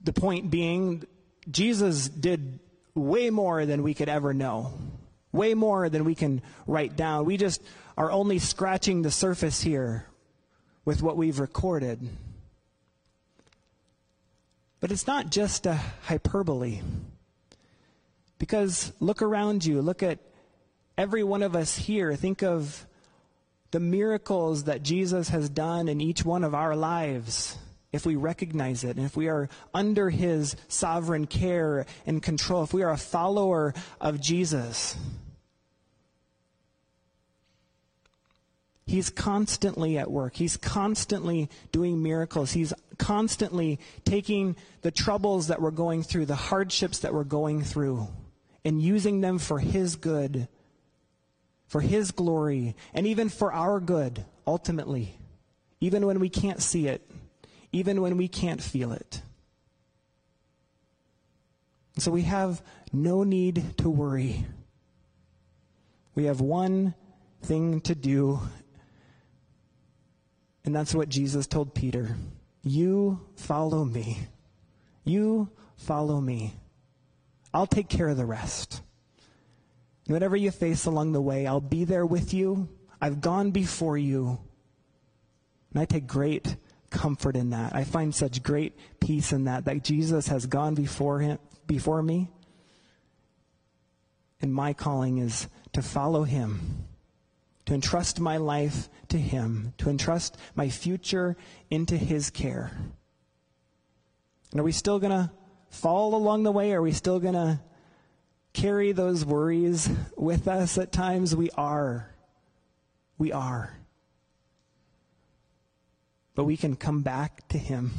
The 0.08 0.14
point 0.14 0.50
being, 0.50 1.04
Jesus 1.52 2.08
did 2.08 2.60
way 2.96 3.30
more 3.30 3.66
than 3.66 3.84
we 3.84 3.94
could 3.94 4.08
ever 4.08 4.34
know, 4.34 4.72
way 5.34 5.54
more 5.54 5.90
than 5.90 6.06
we 6.06 6.16
can 6.16 6.42
write 6.66 6.96
down. 6.96 7.26
We 7.26 7.36
just 7.36 7.62
are 7.98 8.10
only 8.10 8.40
scratching 8.40 9.02
the 9.02 9.12
surface 9.12 9.62
here 9.62 10.06
with 10.86 11.02
what 11.02 11.18
we've 11.18 11.42
recorded. 11.42 12.08
But 14.80 14.94
it's 14.94 15.08
not 15.08 15.30
just 15.30 15.66
a 15.66 15.74
hyperbole. 16.04 16.80
Because 18.40 18.94
look 19.02 19.22
around 19.22 19.66
you, 19.66 19.82
look 19.82 20.04
at 20.04 20.20
every 20.98 21.26
one 21.26 21.44
of 21.44 21.54
us 21.54 21.76
here. 21.76 22.16
Think 22.16 22.44
of 22.44 22.88
the 23.72 23.82
miracles 23.82 24.64
that 24.64 24.84
Jesus 24.84 25.28
has 25.28 25.50
done 25.50 25.90
in 25.90 26.00
each 26.00 26.24
one 26.24 26.46
of 26.46 26.56
our 26.56 26.78
lives 26.78 27.58
if 27.92 28.06
we 28.06 28.16
recognize 28.16 28.84
it, 28.84 28.98
and 28.98 29.06
if 29.06 29.16
we 29.16 29.28
are 29.28 29.50
under 29.74 30.10
his 30.10 30.56
sovereign 30.68 31.26
care 31.26 31.86
and 32.06 32.22
control, 32.22 32.64
if 32.64 32.74
we 32.74 32.84
are 32.84 32.92
a 32.92 32.98
follower 32.98 33.74
of 34.02 34.20
Jesus, 34.20 34.98
he's 38.86 39.10
constantly 39.10 39.98
at 39.98 40.12
work. 40.12 40.36
He's 40.36 40.58
constantly 40.58 41.50
doing 41.72 42.04
miracles. 42.04 42.52
He's 42.52 42.74
constantly 42.98 43.80
taking 44.04 44.58
the 44.82 44.92
troubles 44.92 45.48
that 45.48 45.62
we're 45.62 45.72
going 45.72 46.04
through, 46.04 46.26
the 46.26 46.36
hardships 46.36 47.00
that 47.00 47.14
we're 47.14 47.24
going 47.24 47.64
through, 47.64 48.08
and 48.66 48.82
using 48.82 49.22
them 49.22 49.40
for 49.40 49.60
his 49.60 49.96
good, 49.96 50.50
for 51.68 51.80
his 51.80 52.12
glory, 52.12 52.76
and 52.94 53.08
even 53.08 53.30
for 53.30 53.54
our 53.54 53.80
good, 53.80 54.26
ultimately, 54.46 55.18
even 55.80 56.06
when 56.06 56.20
we 56.20 56.30
can't 56.30 56.62
see 56.62 56.88
it 56.88 57.10
even 57.78 58.02
when 58.02 58.18
we 58.18 58.28
can't 58.28 58.62
feel 58.62 58.92
it. 58.92 59.22
So 62.00 62.12
we 62.12 62.24
have 62.24 62.62
no 62.92 63.24
need 63.24 63.78
to 63.78 63.90
worry. 63.90 64.46
We 66.16 66.26
have 66.26 66.42
one 66.42 66.96
thing 67.44 67.82
to 67.82 67.94
do, 67.94 68.40
and 70.66 70.76
that's 70.76 70.96
what 70.96 71.10
Jesus 71.10 71.46
told 71.46 71.76
Peter 71.76 72.16
You 72.64 73.22
follow 73.36 73.86
me. 73.86 74.18
You 75.04 75.52
follow 75.76 76.20
me. 76.20 76.56
I'll 77.54 77.68
take 77.68 77.90
care 77.90 78.10
of 78.10 78.18
the 78.18 78.26
rest. 78.26 78.82
whatever 80.08 80.36
you 80.36 80.50
face 80.50 80.86
along 80.86 81.12
the 81.12 81.22
way, 81.22 81.46
I'll 81.46 81.62
be 81.62 81.84
there 81.84 82.06
with 82.06 82.34
you. 82.34 82.70
I've 83.00 83.22
gone 83.22 83.52
before 83.52 83.98
you. 83.98 84.40
And 85.72 85.82
I 85.82 85.86
take 85.86 86.08
great 86.08 86.56
comfort 86.90 87.36
in 87.36 87.52
that. 87.52 87.76
I 87.76 87.84
find 87.84 88.14
such 88.14 88.44
great 88.44 88.78
peace 89.00 89.32
in 89.32 89.46
that, 89.46 89.66
that 89.66 89.84
Jesus 89.84 90.28
has 90.28 90.46
gone 90.46 90.76
before 90.76 91.20
him, 91.20 91.40
before 91.66 92.02
me. 92.02 92.30
And 94.42 94.54
my 94.54 94.74
calling 94.74 95.18
is 95.18 95.48
to 95.74 95.82
follow 95.82 96.24
him, 96.24 96.86
to 97.66 97.74
entrust 97.74 98.20
my 98.20 98.38
life 98.38 98.90
to 99.10 99.18
him, 99.18 99.74
to 99.80 99.90
entrust 99.90 100.38
my 100.56 100.70
future 100.70 101.36
into 101.70 101.98
his 101.98 102.30
care. 102.30 102.72
And 104.52 104.62
are 104.62 104.64
we 104.64 104.72
still 104.72 105.00
going 105.00 105.12
to 105.12 105.32
fall 105.70 106.16
along 106.16 106.44
the 106.44 106.52
way? 106.52 106.74
Are 106.74 106.82
we 106.82 106.92
still 106.92 107.20
going 107.20 107.34
to 107.34 107.60
carry 108.54 108.92
those 108.92 109.26
worries 109.26 109.90
with 110.16 110.48
us 110.48 110.78
at 110.78 110.92
times? 110.92 111.36
We 111.36 111.50
are. 111.52 112.14
We 113.18 113.32
are 113.32 113.78
but 116.38 116.44
we 116.44 116.56
can 116.56 116.76
come 116.76 117.02
back 117.02 117.48
to 117.48 117.58
Him. 117.58 117.90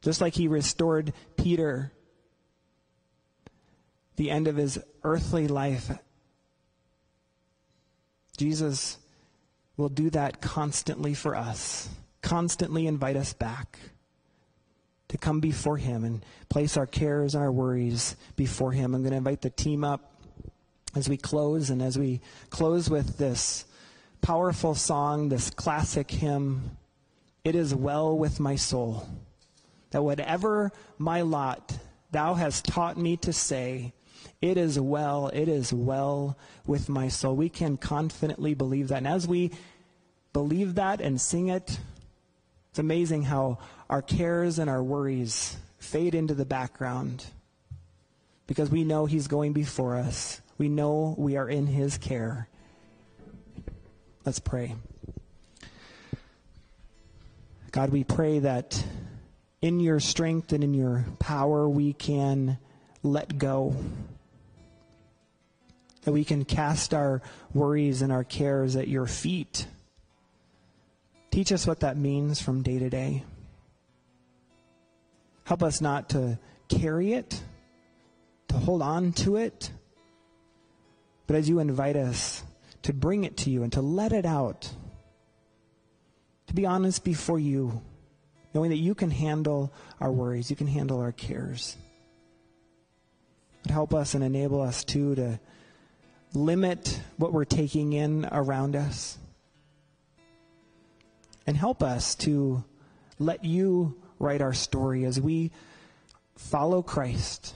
Just 0.00 0.22
like 0.22 0.34
He 0.34 0.48
restored 0.48 1.12
Peter 1.36 1.92
the 4.16 4.30
end 4.30 4.48
of 4.48 4.56
his 4.56 4.78
earthly 5.04 5.46
life. 5.46 5.90
Jesus 8.38 8.96
will 9.76 9.90
do 9.90 10.08
that 10.08 10.40
constantly 10.40 11.12
for 11.12 11.36
us, 11.36 11.90
constantly 12.22 12.86
invite 12.86 13.16
us 13.16 13.34
back 13.34 13.78
to 15.08 15.18
come 15.18 15.40
before 15.40 15.76
Him 15.76 16.04
and 16.04 16.24
place 16.48 16.78
our 16.78 16.86
cares 16.86 17.34
and 17.34 17.44
our 17.44 17.52
worries 17.52 18.16
before 18.36 18.72
Him. 18.72 18.94
I'm 18.94 19.02
going 19.02 19.10
to 19.10 19.18
invite 19.18 19.42
the 19.42 19.50
team 19.50 19.84
up 19.84 20.14
as 20.94 21.10
we 21.10 21.18
close, 21.18 21.68
and 21.68 21.82
as 21.82 21.98
we 21.98 22.22
close 22.48 22.88
with 22.88 23.18
this 23.18 23.66
powerful 24.22 24.74
song, 24.74 25.28
this 25.28 25.50
classic 25.50 26.10
hymn. 26.10 26.78
It 27.44 27.54
is 27.54 27.74
well 27.74 28.16
with 28.16 28.38
my 28.40 28.56
soul. 28.56 29.06
That 29.90 30.02
whatever 30.02 30.72
my 30.98 31.22
lot, 31.22 31.76
thou 32.10 32.34
hast 32.34 32.66
taught 32.66 32.96
me 32.96 33.16
to 33.18 33.32
say, 33.32 33.92
it 34.40 34.56
is 34.56 34.78
well, 34.78 35.28
it 35.28 35.48
is 35.48 35.72
well 35.72 36.38
with 36.66 36.88
my 36.88 37.08
soul. 37.08 37.36
We 37.36 37.48
can 37.48 37.76
confidently 37.76 38.54
believe 38.54 38.88
that. 38.88 38.98
And 38.98 39.08
as 39.08 39.26
we 39.26 39.50
believe 40.32 40.76
that 40.76 41.00
and 41.00 41.20
sing 41.20 41.48
it, 41.48 41.78
it's 42.70 42.78
amazing 42.78 43.24
how 43.24 43.58
our 43.90 44.02
cares 44.02 44.58
and 44.58 44.70
our 44.70 44.82
worries 44.82 45.56
fade 45.78 46.14
into 46.14 46.34
the 46.34 46.44
background 46.44 47.26
because 48.46 48.70
we 48.70 48.84
know 48.84 49.06
He's 49.06 49.28
going 49.28 49.52
before 49.52 49.96
us. 49.96 50.40
We 50.58 50.68
know 50.68 51.14
we 51.18 51.36
are 51.36 51.48
in 51.48 51.66
His 51.66 51.98
care. 51.98 52.48
Let's 54.24 54.38
pray. 54.38 54.74
God, 57.72 57.88
we 57.88 58.04
pray 58.04 58.40
that 58.40 58.84
in 59.62 59.80
your 59.80 59.98
strength 59.98 60.52
and 60.52 60.62
in 60.62 60.74
your 60.74 61.06
power 61.18 61.66
we 61.66 61.94
can 61.94 62.58
let 63.02 63.38
go. 63.38 63.74
That 66.02 66.12
we 66.12 66.24
can 66.24 66.44
cast 66.44 66.92
our 66.92 67.22
worries 67.54 68.02
and 68.02 68.12
our 68.12 68.24
cares 68.24 68.76
at 68.76 68.88
your 68.88 69.06
feet. 69.06 69.66
Teach 71.30 71.50
us 71.50 71.66
what 71.66 71.80
that 71.80 71.96
means 71.96 72.42
from 72.42 72.62
day 72.62 72.78
to 72.78 72.90
day. 72.90 73.24
Help 75.44 75.62
us 75.62 75.80
not 75.80 76.10
to 76.10 76.38
carry 76.68 77.14
it, 77.14 77.42
to 78.48 78.54
hold 78.56 78.82
on 78.82 79.12
to 79.12 79.36
it, 79.36 79.70
but 81.26 81.36
as 81.36 81.48
you 81.48 81.58
invite 81.58 81.96
us 81.96 82.42
to 82.82 82.92
bring 82.92 83.24
it 83.24 83.38
to 83.38 83.50
you 83.50 83.62
and 83.62 83.72
to 83.72 83.80
let 83.80 84.12
it 84.12 84.26
out, 84.26 84.70
to 86.52 86.56
be 86.56 86.66
honest 86.66 87.02
before 87.02 87.38
you, 87.38 87.80
knowing 88.52 88.68
that 88.68 88.76
you 88.76 88.94
can 88.94 89.10
handle 89.10 89.72
our 90.02 90.12
worries, 90.12 90.50
you 90.50 90.56
can 90.56 90.66
handle 90.66 91.00
our 91.00 91.10
cares. 91.10 91.78
But 93.62 93.72
help 93.72 93.94
us 93.94 94.12
and 94.12 94.22
enable 94.22 94.60
us 94.60 94.84
too 94.84 95.14
to 95.14 95.40
limit 96.34 97.00
what 97.16 97.32
we're 97.32 97.46
taking 97.46 97.94
in 97.94 98.28
around 98.30 98.76
us. 98.76 99.16
And 101.46 101.56
help 101.56 101.82
us 101.82 102.14
to 102.16 102.62
let 103.18 103.46
you 103.46 103.98
write 104.18 104.42
our 104.42 104.52
story 104.52 105.06
as 105.06 105.18
we 105.18 105.52
follow 106.36 106.82
Christ, 106.82 107.54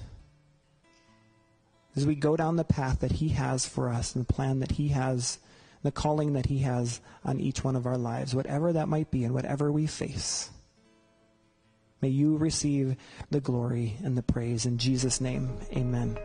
as 1.97 2.07
we 2.07 2.15
go 2.15 2.35
down 2.35 2.57
the 2.57 2.65
path 2.65 3.01
that 3.01 3.13
He 3.13 3.29
has 3.29 3.67
for 3.67 3.91
us 3.91 4.15
and 4.15 4.27
the 4.27 4.33
plan 4.33 4.61
that 4.61 4.73
He 4.73 4.89
has, 4.89 5.39
the 5.87 5.93
calling 5.93 6.33
that 6.33 6.47
He 6.47 6.59
has 6.59 7.01
on 7.25 7.41
each 7.41 7.63
one 7.63 7.77
of 7.77 7.87
our 7.87 7.97
lives, 7.97 8.35
whatever 8.35 8.73
that 8.73 8.89
might 8.89 9.11
be 9.11 9.25
and 9.25 9.33
whatever 9.33 9.71
we 9.71 9.87
face. 9.87 10.51
May 12.03 12.09
you 12.09 12.37
receive 12.37 12.97
the 13.31 13.41
glory 13.41 13.97
and 14.03 14.19
the 14.19 14.23
praise. 14.23 14.67
In 14.67 14.79
Jesus' 14.79 15.21
name, 15.21 15.57
amen. 15.73 16.19